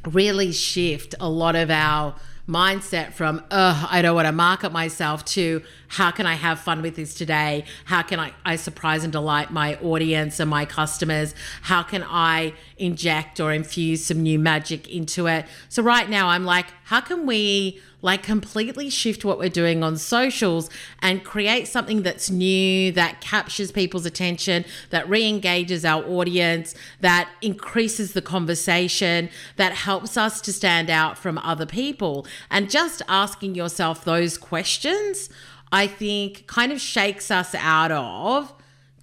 really 0.08 0.50
shift 0.50 1.14
a 1.20 1.28
lot 1.28 1.54
of 1.54 1.70
our 1.70 2.16
mindset 2.48 3.12
from, 3.14 3.42
ugh, 3.50 3.88
I 3.90 4.02
don't 4.02 4.14
want 4.14 4.26
to 4.26 4.32
market 4.32 4.70
myself 4.70 5.24
to 5.26 5.62
how 5.88 6.10
can 6.10 6.26
I 6.26 6.34
have 6.34 6.60
fun 6.60 6.82
with 6.82 6.96
this 6.96 7.14
today? 7.14 7.64
How 7.86 8.02
can 8.02 8.20
I, 8.20 8.32
I 8.44 8.56
surprise 8.56 9.02
and 9.02 9.12
delight 9.12 9.50
my 9.50 9.76
audience 9.76 10.40
and 10.40 10.50
my 10.50 10.66
customers? 10.66 11.34
How 11.62 11.82
can 11.82 12.04
I 12.06 12.52
inject 12.76 13.40
or 13.40 13.52
infuse 13.52 14.04
some 14.04 14.22
new 14.22 14.38
magic 14.38 14.88
into 14.88 15.26
it? 15.26 15.46
So 15.68 15.82
right 15.82 16.08
now 16.08 16.28
I'm 16.28 16.44
like, 16.44 16.66
how 16.84 17.00
can 17.00 17.26
we 17.26 17.80
like 18.04 18.23
completely 18.23 18.90
shift 18.90 19.25
what 19.25 19.38
we're 19.38 19.49
doing 19.49 19.82
on 19.82 19.96
socials 19.96 20.68
and 21.00 21.25
create 21.25 21.66
something 21.66 22.02
that's 22.02 22.28
new, 22.30 22.92
that 22.92 23.23
captures 23.23 23.73
people's 23.73 24.04
attention, 24.04 24.62
that 24.90 25.08
re 25.08 25.26
engages 25.26 25.87
our 25.87 26.04
audience, 26.04 26.75
that 27.00 27.30
increases 27.40 28.12
the 28.12 28.20
conversation, 28.20 29.30
that 29.56 29.73
helps 29.73 30.18
us 30.18 30.42
to 30.42 30.52
stand 30.52 30.90
out 30.90 31.16
from 31.16 31.38
other 31.38 31.64
people. 31.64 32.26
And 32.50 32.68
just 32.68 33.00
asking 33.08 33.54
yourself 33.54 34.04
those 34.04 34.37
questions, 34.37 35.30
I 35.73 35.87
think, 35.87 36.46
kind 36.46 36.73
of 36.73 36.82
shakes 36.82 37.30
us 37.30 37.54
out 37.54 37.90
of 37.90 38.52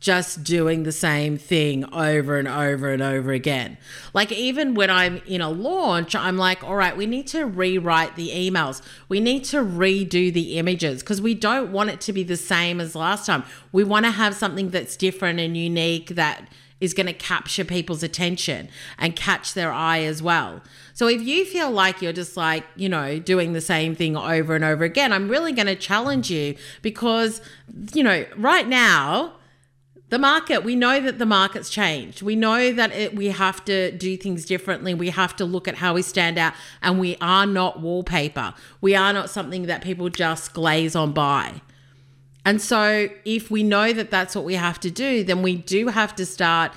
just 0.02 0.44
doing 0.44 0.82
the 0.82 0.92
same 0.92 1.38
thing 1.38 1.86
over 1.94 2.38
and 2.38 2.48
over 2.48 2.92
and 2.92 3.04
over 3.04 3.32
again. 3.32 3.78
Like, 4.16 4.32
even 4.32 4.74
when 4.74 4.90
I'm 4.90 5.22
in 5.28 5.42
a 5.42 5.50
launch, 5.50 6.16
I'm 6.16 6.38
like, 6.38 6.64
all 6.64 6.76
right, 6.76 6.98
we 6.98 7.06
need 7.06 7.28
to 7.28 7.46
rewrite 7.46 8.16
the 8.16 8.30
emails. 8.30 8.82
We 9.08 9.20
need 9.20 9.44
to 9.46 9.58
redo 9.58 10.34
the 10.34 10.58
images 10.58 11.02
because 11.02 11.22
we 11.22 11.36
don't 11.36 11.72
want 11.72 11.92
it 11.92 12.02
to 12.02 12.14
be 12.14 12.24
the 12.24 12.36
same 12.36 12.82
as 12.82 12.96
last 12.96 13.28
time. 13.28 13.44
We 13.72 13.84
want 13.84 14.06
to 14.06 14.12
have 14.12 14.34
something 14.34 14.72
that's 14.72 14.98
different 14.98 15.40
and 15.40 15.56
unique 15.56 16.10
that 16.16 16.50
is 16.80 16.96
going 16.96 17.06
to 17.06 17.14
capture 17.14 17.64
people's 17.64 18.02
attention 18.02 18.70
and 18.98 19.16
catch 19.16 19.54
their 19.54 19.72
eye 19.72 20.02
as 20.02 20.24
well. 20.24 20.62
So 20.96 21.08
if 21.08 21.22
you 21.22 21.46
feel 21.46 21.70
like 21.70 22.02
you're 22.02 22.12
just 22.12 22.36
like, 22.36 22.66
you 22.76 22.90
know, 22.90 23.20
doing 23.20 23.54
the 23.54 23.62
same 23.62 23.94
thing 23.94 24.18
over 24.18 24.56
and 24.56 24.64
over 24.64 24.84
again, 24.84 25.14
I'm 25.14 25.30
really 25.30 25.52
going 25.52 25.68
to 25.68 25.76
challenge 25.76 26.32
you 26.32 26.56
because, 26.82 27.40
you 27.94 28.04
know, 28.04 28.26
right 28.36 28.68
now, 28.68 29.34
the 30.12 30.20
market 30.20 30.66
we 30.66 30.76
know 30.76 31.00
that 31.00 31.20
the 31.20 31.26
market's 31.26 31.70
changed. 31.70 32.22
We 32.22 32.36
know 32.36 32.74
that 32.74 32.92
it, 32.92 33.16
we 33.16 33.28
have 33.28 33.64
to 33.66 33.92
do 33.94 34.18
things 34.18 34.46
differently. 34.46 34.94
We 34.94 35.10
have 35.10 35.36
to 35.38 35.46
look 35.46 35.70
at 35.70 35.76
how 35.76 35.94
we 35.94 36.02
stand 36.02 36.38
out 36.38 36.54
and 36.82 37.00
we 37.00 37.16
are 37.22 37.46
not 37.46 37.80
wallpaper. 37.80 38.54
We 38.82 38.94
are 38.94 39.14
not 39.14 39.30
something 39.30 39.68
that 39.68 39.82
people 39.82 40.10
just 40.10 40.54
glaze 40.54 40.98
on 40.98 41.14
by. 41.14 41.62
And 42.44 42.62
so 42.62 43.08
if 43.24 43.50
we 43.50 43.64
know 43.64 43.94
that 43.94 44.12
that's 44.12 44.36
what 44.36 44.44
we 44.44 44.56
have 44.56 44.80
to 44.82 44.92
do 44.92 45.24
then 45.24 45.42
we 45.42 45.56
do 45.56 45.88
have 45.88 46.16
to 46.16 46.26
start 46.26 46.74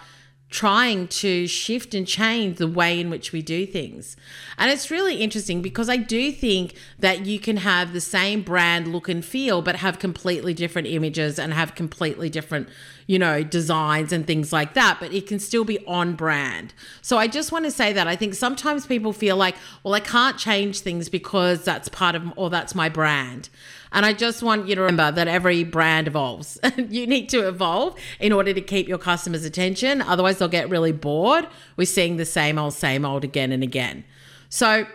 trying 0.54 1.08
to 1.08 1.48
shift 1.48 1.94
and 1.94 2.06
change 2.06 2.58
the 2.58 2.68
way 2.68 3.00
in 3.00 3.10
which 3.10 3.32
we 3.32 3.42
do 3.42 3.66
things. 3.66 4.16
And 4.56 4.70
it's 4.70 4.88
really 4.88 5.16
interesting 5.16 5.62
because 5.62 5.88
I 5.88 5.96
do 5.96 6.30
think 6.30 6.76
that 6.96 7.26
you 7.26 7.40
can 7.40 7.56
have 7.56 7.92
the 7.92 8.00
same 8.00 8.42
brand 8.42 8.92
look 8.92 9.08
and 9.08 9.24
feel, 9.24 9.62
but 9.62 9.74
have 9.74 9.98
completely 9.98 10.54
different 10.54 10.86
images 10.86 11.40
and 11.40 11.52
have 11.52 11.74
completely 11.74 12.30
different, 12.30 12.68
you 13.08 13.18
know, 13.18 13.42
designs 13.42 14.12
and 14.12 14.28
things 14.28 14.52
like 14.52 14.74
that, 14.74 14.98
but 15.00 15.12
it 15.12 15.26
can 15.26 15.40
still 15.40 15.64
be 15.64 15.84
on 15.88 16.14
brand. 16.14 16.72
So 17.02 17.18
I 17.18 17.26
just 17.26 17.50
want 17.50 17.64
to 17.64 17.72
say 17.72 17.92
that 17.92 18.06
I 18.06 18.14
think 18.14 18.34
sometimes 18.34 18.86
people 18.86 19.12
feel 19.12 19.36
like, 19.36 19.56
well, 19.82 19.94
I 19.94 19.98
can't 19.98 20.38
change 20.38 20.78
things 20.78 21.08
because 21.08 21.64
that's 21.64 21.88
part 21.88 22.14
of, 22.14 22.32
or 22.36 22.48
that's 22.48 22.76
my 22.76 22.88
brand. 22.88 23.48
And 23.94 24.04
I 24.04 24.12
just 24.12 24.42
want 24.42 24.68
you 24.68 24.74
to 24.74 24.80
remember 24.82 25.12
that 25.12 25.28
every 25.28 25.62
brand 25.62 26.08
evolves. 26.08 26.58
you 26.76 27.06
need 27.06 27.28
to 27.28 27.46
evolve 27.46 27.94
in 28.18 28.32
order 28.32 28.52
to 28.52 28.60
keep 28.60 28.88
your 28.88 28.98
customers' 28.98 29.44
attention. 29.44 30.02
Otherwise, 30.02 30.38
they'll 30.38 30.48
get 30.48 30.68
really 30.68 30.92
bored 30.92 31.46
with 31.76 31.88
seeing 31.88 32.16
the 32.16 32.24
same 32.24 32.58
old, 32.58 32.74
same 32.74 33.04
old 33.04 33.22
again 33.22 33.52
and 33.52 33.62
again. 33.62 34.04
So, 34.48 34.86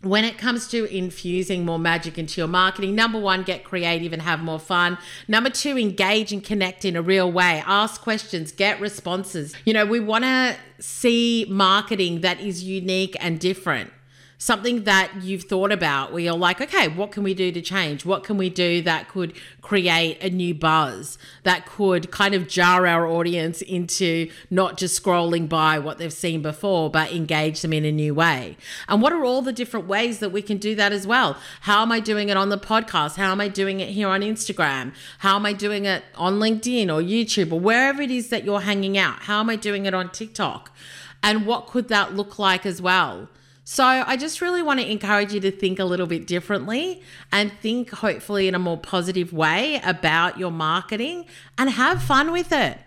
when 0.00 0.24
it 0.24 0.36
comes 0.36 0.66
to 0.68 0.84
infusing 0.86 1.64
more 1.64 1.78
magic 1.78 2.18
into 2.18 2.40
your 2.40 2.48
marketing, 2.48 2.96
number 2.96 3.20
one, 3.20 3.44
get 3.44 3.62
creative 3.62 4.12
and 4.12 4.22
have 4.22 4.40
more 4.40 4.58
fun. 4.58 4.98
Number 5.28 5.48
two, 5.48 5.78
engage 5.78 6.32
and 6.32 6.42
connect 6.42 6.84
in 6.84 6.96
a 6.96 7.02
real 7.02 7.30
way. 7.30 7.62
Ask 7.66 8.00
questions, 8.00 8.50
get 8.50 8.80
responses. 8.80 9.54
You 9.64 9.74
know, 9.74 9.86
we 9.86 10.00
want 10.00 10.24
to 10.24 10.56
see 10.80 11.46
marketing 11.48 12.22
that 12.22 12.40
is 12.40 12.64
unique 12.64 13.16
and 13.20 13.38
different 13.38 13.92
something 14.42 14.82
that 14.82 15.08
you've 15.22 15.44
thought 15.44 15.70
about 15.70 16.12
where 16.12 16.20
you're 16.20 16.34
like, 16.34 16.60
okay, 16.60 16.88
what 16.88 17.12
can 17.12 17.22
we 17.22 17.32
do 17.32 17.52
to 17.52 17.62
change? 17.62 18.04
What 18.04 18.24
can 18.24 18.36
we 18.36 18.50
do 18.50 18.82
that 18.82 19.08
could 19.08 19.34
create 19.60 20.20
a 20.20 20.30
new 20.30 20.52
buzz 20.52 21.16
that 21.44 21.64
could 21.64 22.10
kind 22.10 22.34
of 22.34 22.48
jar 22.48 22.84
our 22.84 23.06
audience 23.06 23.62
into 23.62 24.28
not 24.50 24.76
just 24.76 25.00
scrolling 25.00 25.48
by 25.48 25.78
what 25.78 25.98
they've 25.98 26.12
seen 26.12 26.42
before, 26.42 26.90
but 26.90 27.12
engage 27.12 27.62
them 27.62 27.72
in 27.72 27.84
a 27.84 27.92
new 27.92 28.14
way? 28.14 28.56
And 28.88 29.00
what 29.00 29.12
are 29.12 29.24
all 29.24 29.42
the 29.42 29.52
different 29.52 29.86
ways 29.86 30.18
that 30.18 30.32
we 30.32 30.42
can 30.42 30.56
do 30.56 30.74
that 30.74 30.90
as 30.90 31.06
well? 31.06 31.36
How 31.60 31.82
am 31.82 31.92
I 31.92 32.00
doing 32.00 32.28
it 32.28 32.36
on 32.36 32.48
the 32.48 32.58
podcast? 32.58 33.14
How 33.14 33.30
am 33.30 33.40
I 33.40 33.46
doing 33.46 33.78
it 33.78 33.90
here 33.90 34.08
on 34.08 34.22
Instagram? 34.22 34.92
How 35.18 35.36
am 35.36 35.46
I 35.46 35.52
doing 35.52 35.84
it 35.84 36.02
on 36.16 36.40
LinkedIn 36.40 36.88
or 36.88 37.00
YouTube 37.00 37.52
or 37.52 37.60
wherever 37.60 38.02
it 38.02 38.10
is 38.10 38.30
that 38.30 38.42
you're 38.42 38.62
hanging 38.62 38.98
out? 38.98 39.20
How 39.20 39.38
am 39.38 39.48
I 39.48 39.54
doing 39.54 39.86
it 39.86 39.94
on 39.94 40.10
TikTok? 40.10 40.72
And 41.22 41.46
what 41.46 41.68
could 41.68 41.86
that 41.90 42.14
look 42.16 42.40
like 42.40 42.66
as 42.66 42.82
well? 42.82 43.28
So 43.64 43.84
I 43.84 44.16
just 44.16 44.40
really 44.40 44.62
want 44.62 44.80
to 44.80 44.90
encourage 44.90 45.32
you 45.32 45.40
to 45.40 45.50
think 45.50 45.78
a 45.78 45.84
little 45.84 46.06
bit 46.06 46.26
differently 46.26 47.02
and 47.30 47.52
think 47.60 47.90
hopefully 47.90 48.48
in 48.48 48.54
a 48.54 48.58
more 48.58 48.76
positive 48.76 49.32
way 49.32 49.80
about 49.84 50.38
your 50.38 50.50
marketing 50.50 51.26
and 51.56 51.70
have 51.70 52.02
fun 52.02 52.32
with 52.32 52.52
it. 52.52 52.78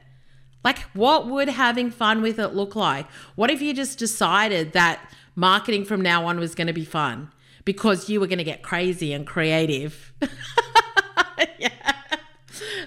Like, 0.65 0.79
what 0.93 1.27
would 1.27 1.47
having 1.47 1.91
fun 1.91 2.21
with 2.21 2.39
it 2.39 2.55
look 2.55 2.75
like? 2.75 3.07
What 3.35 3.51
if 3.51 3.61
you 3.61 3.73
just 3.73 3.99
decided 3.99 4.73
that 4.73 4.99
marketing 5.35 5.85
from 5.85 6.01
now 6.01 6.25
on 6.25 6.39
was 6.39 6.55
going 6.55 6.67
to 6.67 6.73
be 6.73 6.85
fun 6.85 7.31
because 7.63 8.09
you 8.09 8.19
were 8.19 8.27
going 8.27 8.39
to 8.39 8.43
get 8.43 8.61
crazy 8.61 9.13
and 9.13 9.25
creative? 9.25 10.11
yeah 11.59 11.69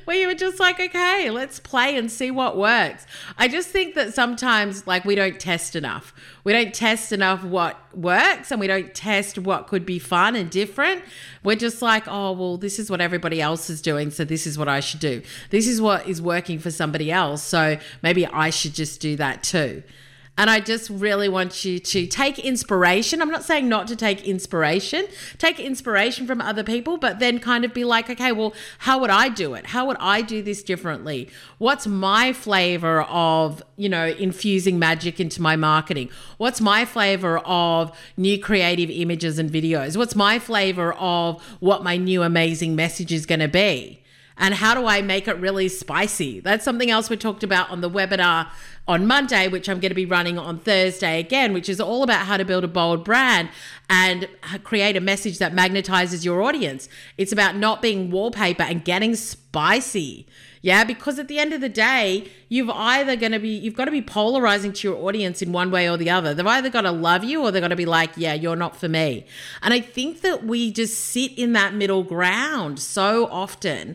where 0.09 0.16
you 0.16 0.27
were 0.27 0.35
just 0.35 0.59
like, 0.59 0.81
okay, 0.81 1.29
let's 1.29 1.61
play 1.61 1.94
and 1.94 2.11
see 2.11 2.31
what 2.31 2.57
works. 2.57 3.07
I 3.37 3.47
just 3.47 3.68
think 3.68 3.94
that 3.94 4.14
sometimes, 4.14 4.87
like, 4.87 5.05
we 5.05 5.14
don't 5.14 5.38
test 5.38 5.77
enough. 5.77 6.14
We 6.44 6.55
don't 6.55 6.73
test 6.73 7.12
enough 7.12 7.44
what 7.44 7.77
works 7.94 8.51
and 8.51 8.59
we 8.59 8.66
don't 8.66 8.94
test 8.94 9.38
what 9.38 9.66
could 9.66 9.85
be 9.85 9.99
fun 9.99 10.35
and 10.35 10.49
different. 10.49 11.05
We're 11.44 11.57
just 11.57 11.83
like, 11.83 12.05
oh, 12.09 12.33
well, 12.33 12.57
this 12.57 12.79
is 12.79 12.90
what 12.90 13.03
everybody 13.03 13.42
else 13.42 13.68
is 13.68 13.83
doing. 13.83 14.11
So 14.11 14.25
this 14.25 14.47
is 14.47 14.57
what 14.57 14.66
I 14.66 14.81
should 14.81 15.01
do. 15.01 15.21
This 15.51 15.68
is 15.68 15.79
what 15.79 16.09
is 16.09 16.23
working 16.23 16.59
for 16.59 16.71
somebody 16.71 17.12
else. 17.12 17.42
So 17.42 17.77
maybe 18.03 18.27
I 18.27 18.49
should 18.49 18.73
just 18.73 19.03
do 19.03 19.14
that 19.16 19.42
too. 19.42 19.83
And 20.38 20.48
I 20.48 20.61
just 20.61 20.88
really 20.88 21.29
want 21.29 21.64
you 21.64 21.81
to 21.81 22.07
take 22.07 22.38
inspiration. 22.38 23.20
I'm 23.20 23.29
not 23.29 23.42
saying 23.42 23.68
not 23.68 23.88
to 23.88 23.96
take 23.96 24.24
inspiration, 24.24 25.07
take 25.37 25.59
inspiration 25.59 26.29
from 26.29 26.40
other 26.40 26.62
people, 26.62 26.96
but 26.96 27.18
then 27.18 27.40
kind 27.40 27.64
of 27.64 27.74
be 27.74 27.83
like, 27.83 28.09
okay, 28.09 28.31
well, 28.31 28.55
how 28.79 29.01
would 29.01 29.11
I 29.11 29.31
do 29.31 29.55
it? 29.55 29.66
How 29.66 29.85
would 29.87 29.96
I 29.98 30.22
do 30.22 30.40
this 30.40 30.62
differently? 30.62 31.29
What's 31.59 31.88
my 31.88 32.33
flavor 32.33 33.03
of, 33.03 33.64
you 33.77 33.88
know, 33.88 34.07
infusing 34.07 34.79
magic 34.79 35.18
into 35.18 35.42
my 35.42 35.57
marketing? 35.57 36.09
What's 36.37 36.61
my 36.61 36.85
flavor 36.85 37.38
of 37.40 37.90
new 38.16 38.38
creative 38.38 38.90
images 38.90 39.40
and 39.40 39.51
videos? 39.51 39.96
What's 39.96 40.14
my 40.14 40.38
flavor 40.38 40.92
of 40.94 41.42
what 41.59 41.83
my 41.83 41.96
new 41.96 42.22
amazing 42.22 42.77
message 42.77 43.12
is 43.12 43.27
going 43.27 43.40
to 43.40 43.48
be? 43.48 44.05
and 44.38 44.55
how 44.55 44.74
do 44.74 44.87
I 44.87 45.03
make 45.03 45.27
it 45.27 45.37
really 45.38 45.68
spicy? 45.68 46.40
That's 46.40 46.64
something 46.64 46.90
else 46.90 47.11
we 47.11 47.16
talked 47.16 47.42
about 47.42 47.70
on 47.70 47.81
the 47.81 47.90
webinar 47.90 48.48
on 48.88 49.07
Monday, 49.07 49.46
which 49.48 49.68
I'm 49.68 49.81
going 49.81 49.90
to 49.90 49.94
be 49.94 50.07
running 50.07 50.38
on 50.38 50.59
Thursday 50.59 51.20
again, 51.20 51.53
which 51.53 51.68
is 51.68 51.79
all 51.79 52.03
about 52.03 52.24
how 52.27 52.38
to 52.38 52.44
build 52.44 52.64
a 52.64 52.68
bold 52.68 53.05
brand 53.05 53.51
and 53.90 54.27
create 54.64 54.96
a 54.96 55.01
message 55.01 55.38
that 55.38 55.53
magnetizes 55.55 56.24
your 56.24 56.42
audience. 56.42 56.88
It's 57.18 57.31
about 57.31 57.55
not 57.55 57.83
being 57.83 58.11
wallpaper 58.11 58.62
and 58.62 58.83
getting 58.83 59.14
spicy. 59.14 60.27
Yeah, 60.61 60.83
because 60.85 61.18
at 61.18 61.29
the 61.29 61.38
end 61.38 61.53
of 61.53 61.61
the 61.61 61.68
day, 61.68 62.29
you've 62.48 62.70
either 62.70 63.14
going 63.14 63.33
to 63.33 63.38
be 63.38 63.51
you've 63.51 63.77
got 63.77 63.85
to 63.85 63.92
be 63.92 64.03
polarizing 64.03 64.72
to 64.72 64.88
your 64.88 64.96
audience 65.07 65.40
in 65.40 65.53
one 65.53 65.70
way 65.70 65.88
or 65.88 65.96
the 65.96 66.11
other. 66.11 66.35
They've 66.35 66.46
either 66.46 66.68
got 66.68 66.81
to 66.81 66.90
love 66.90 67.22
you 67.22 67.42
or 67.42 67.53
they're 67.53 67.61
going 67.61 67.70
to 67.70 67.77
be 67.77 67.87
like, 67.87 68.11
"Yeah, 68.16 68.35
you're 68.35 68.57
not 68.57 68.74
for 68.74 68.88
me." 68.88 69.24
And 69.62 69.72
I 69.72 69.81
think 69.81 70.22
that 70.22 70.44
we 70.44 70.72
just 70.72 70.98
sit 70.98 71.38
in 71.38 71.53
that 71.53 71.74
middle 71.74 72.03
ground 72.03 72.81
so 72.81 73.27
often 73.27 73.94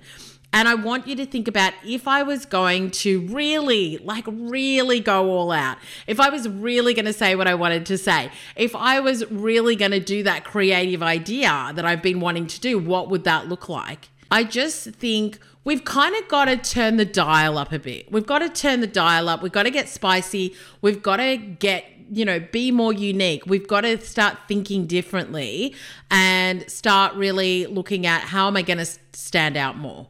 and 0.53 0.67
I 0.67 0.75
want 0.75 1.07
you 1.07 1.15
to 1.15 1.25
think 1.25 1.47
about 1.47 1.73
if 1.83 2.07
I 2.07 2.21
was 2.21 2.45
going 2.45 2.91
to 2.91 3.21
really, 3.27 3.97
like, 3.97 4.25
really 4.27 4.99
go 4.99 5.31
all 5.31 5.51
out, 5.51 5.77
if 6.05 6.19
I 6.19 6.29
was 6.29 6.47
really 6.47 6.93
going 6.93 7.05
to 7.05 7.13
say 7.13 7.35
what 7.35 7.47
I 7.47 7.55
wanted 7.55 7.87
to 7.87 7.97
say, 7.97 8.31
if 8.55 8.75
I 8.75 8.99
was 8.99 9.29
really 9.31 9.75
going 9.75 9.91
to 9.91 9.99
do 9.99 10.21
that 10.23 10.45
creative 10.45 11.01
idea 11.01 11.71
that 11.73 11.83
I've 11.83 12.03
been 12.03 12.19
wanting 12.19 12.45
to 12.47 12.59
do, 12.59 12.77
what 12.77 13.09
would 13.09 13.23
that 13.23 13.49
look 13.49 13.67
like? 13.67 14.09
I 14.29 14.43
just 14.43 14.91
think 14.91 15.39
we've 15.63 15.83
kind 15.83 16.15
of 16.15 16.27
got 16.27 16.45
to 16.45 16.57
turn 16.57 16.97
the 16.97 17.05
dial 17.05 17.57
up 17.57 17.71
a 17.71 17.79
bit. 17.79 18.11
We've 18.11 18.25
got 18.25 18.39
to 18.39 18.49
turn 18.49 18.81
the 18.81 18.87
dial 18.87 19.29
up. 19.29 19.41
We've 19.41 19.51
got 19.51 19.63
to 19.63 19.71
get 19.71 19.89
spicy. 19.89 20.55
We've 20.81 21.01
got 21.01 21.17
to 21.17 21.37
get 21.37 21.85
you 22.11 22.25
know, 22.25 22.39
be 22.39 22.69
more 22.69 22.93
unique. 22.93 23.43
We've 23.47 23.67
got 23.67 23.81
to 23.81 23.99
start 23.99 24.37
thinking 24.47 24.85
differently 24.85 25.73
and 26.11 26.69
start 26.69 27.15
really 27.15 27.65
looking 27.65 28.05
at 28.05 28.21
how 28.21 28.47
am 28.47 28.57
I 28.57 28.61
going 28.61 28.77
to 28.77 28.85
stand 29.13 29.57
out 29.57 29.77
more? 29.77 30.09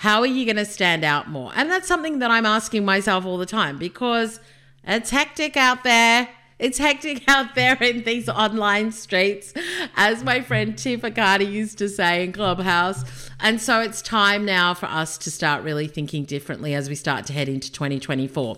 How 0.00 0.20
are 0.20 0.26
you 0.26 0.46
going 0.46 0.56
to 0.56 0.64
stand 0.64 1.04
out 1.04 1.28
more? 1.28 1.52
And 1.54 1.70
that's 1.70 1.86
something 1.86 2.20
that 2.20 2.30
I'm 2.30 2.46
asking 2.46 2.86
myself 2.86 3.26
all 3.26 3.36
the 3.36 3.44
time 3.44 3.76
because 3.76 4.40
it's 4.82 5.10
hectic 5.10 5.58
out 5.58 5.84
there. 5.84 6.26
It's 6.58 6.78
hectic 6.78 7.24
out 7.28 7.54
there 7.54 7.74
in 7.82 8.04
these 8.04 8.26
online 8.26 8.92
streets, 8.92 9.52
as 9.96 10.24
my 10.24 10.40
friend 10.40 10.78
Tiff 10.78 11.02
Akati 11.02 11.52
used 11.52 11.76
to 11.78 11.88
say 11.90 12.24
in 12.24 12.32
Clubhouse. 12.32 13.28
And 13.40 13.60
so 13.60 13.82
it's 13.82 14.00
time 14.00 14.46
now 14.46 14.72
for 14.72 14.86
us 14.86 15.18
to 15.18 15.30
start 15.30 15.64
really 15.64 15.86
thinking 15.86 16.24
differently 16.24 16.72
as 16.72 16.88
we 16.88 16.94
start 16.94 17.26
to 17.26 17.34
head 17.34 17.50
into 17.50 17.70
2024. 17.70 18.56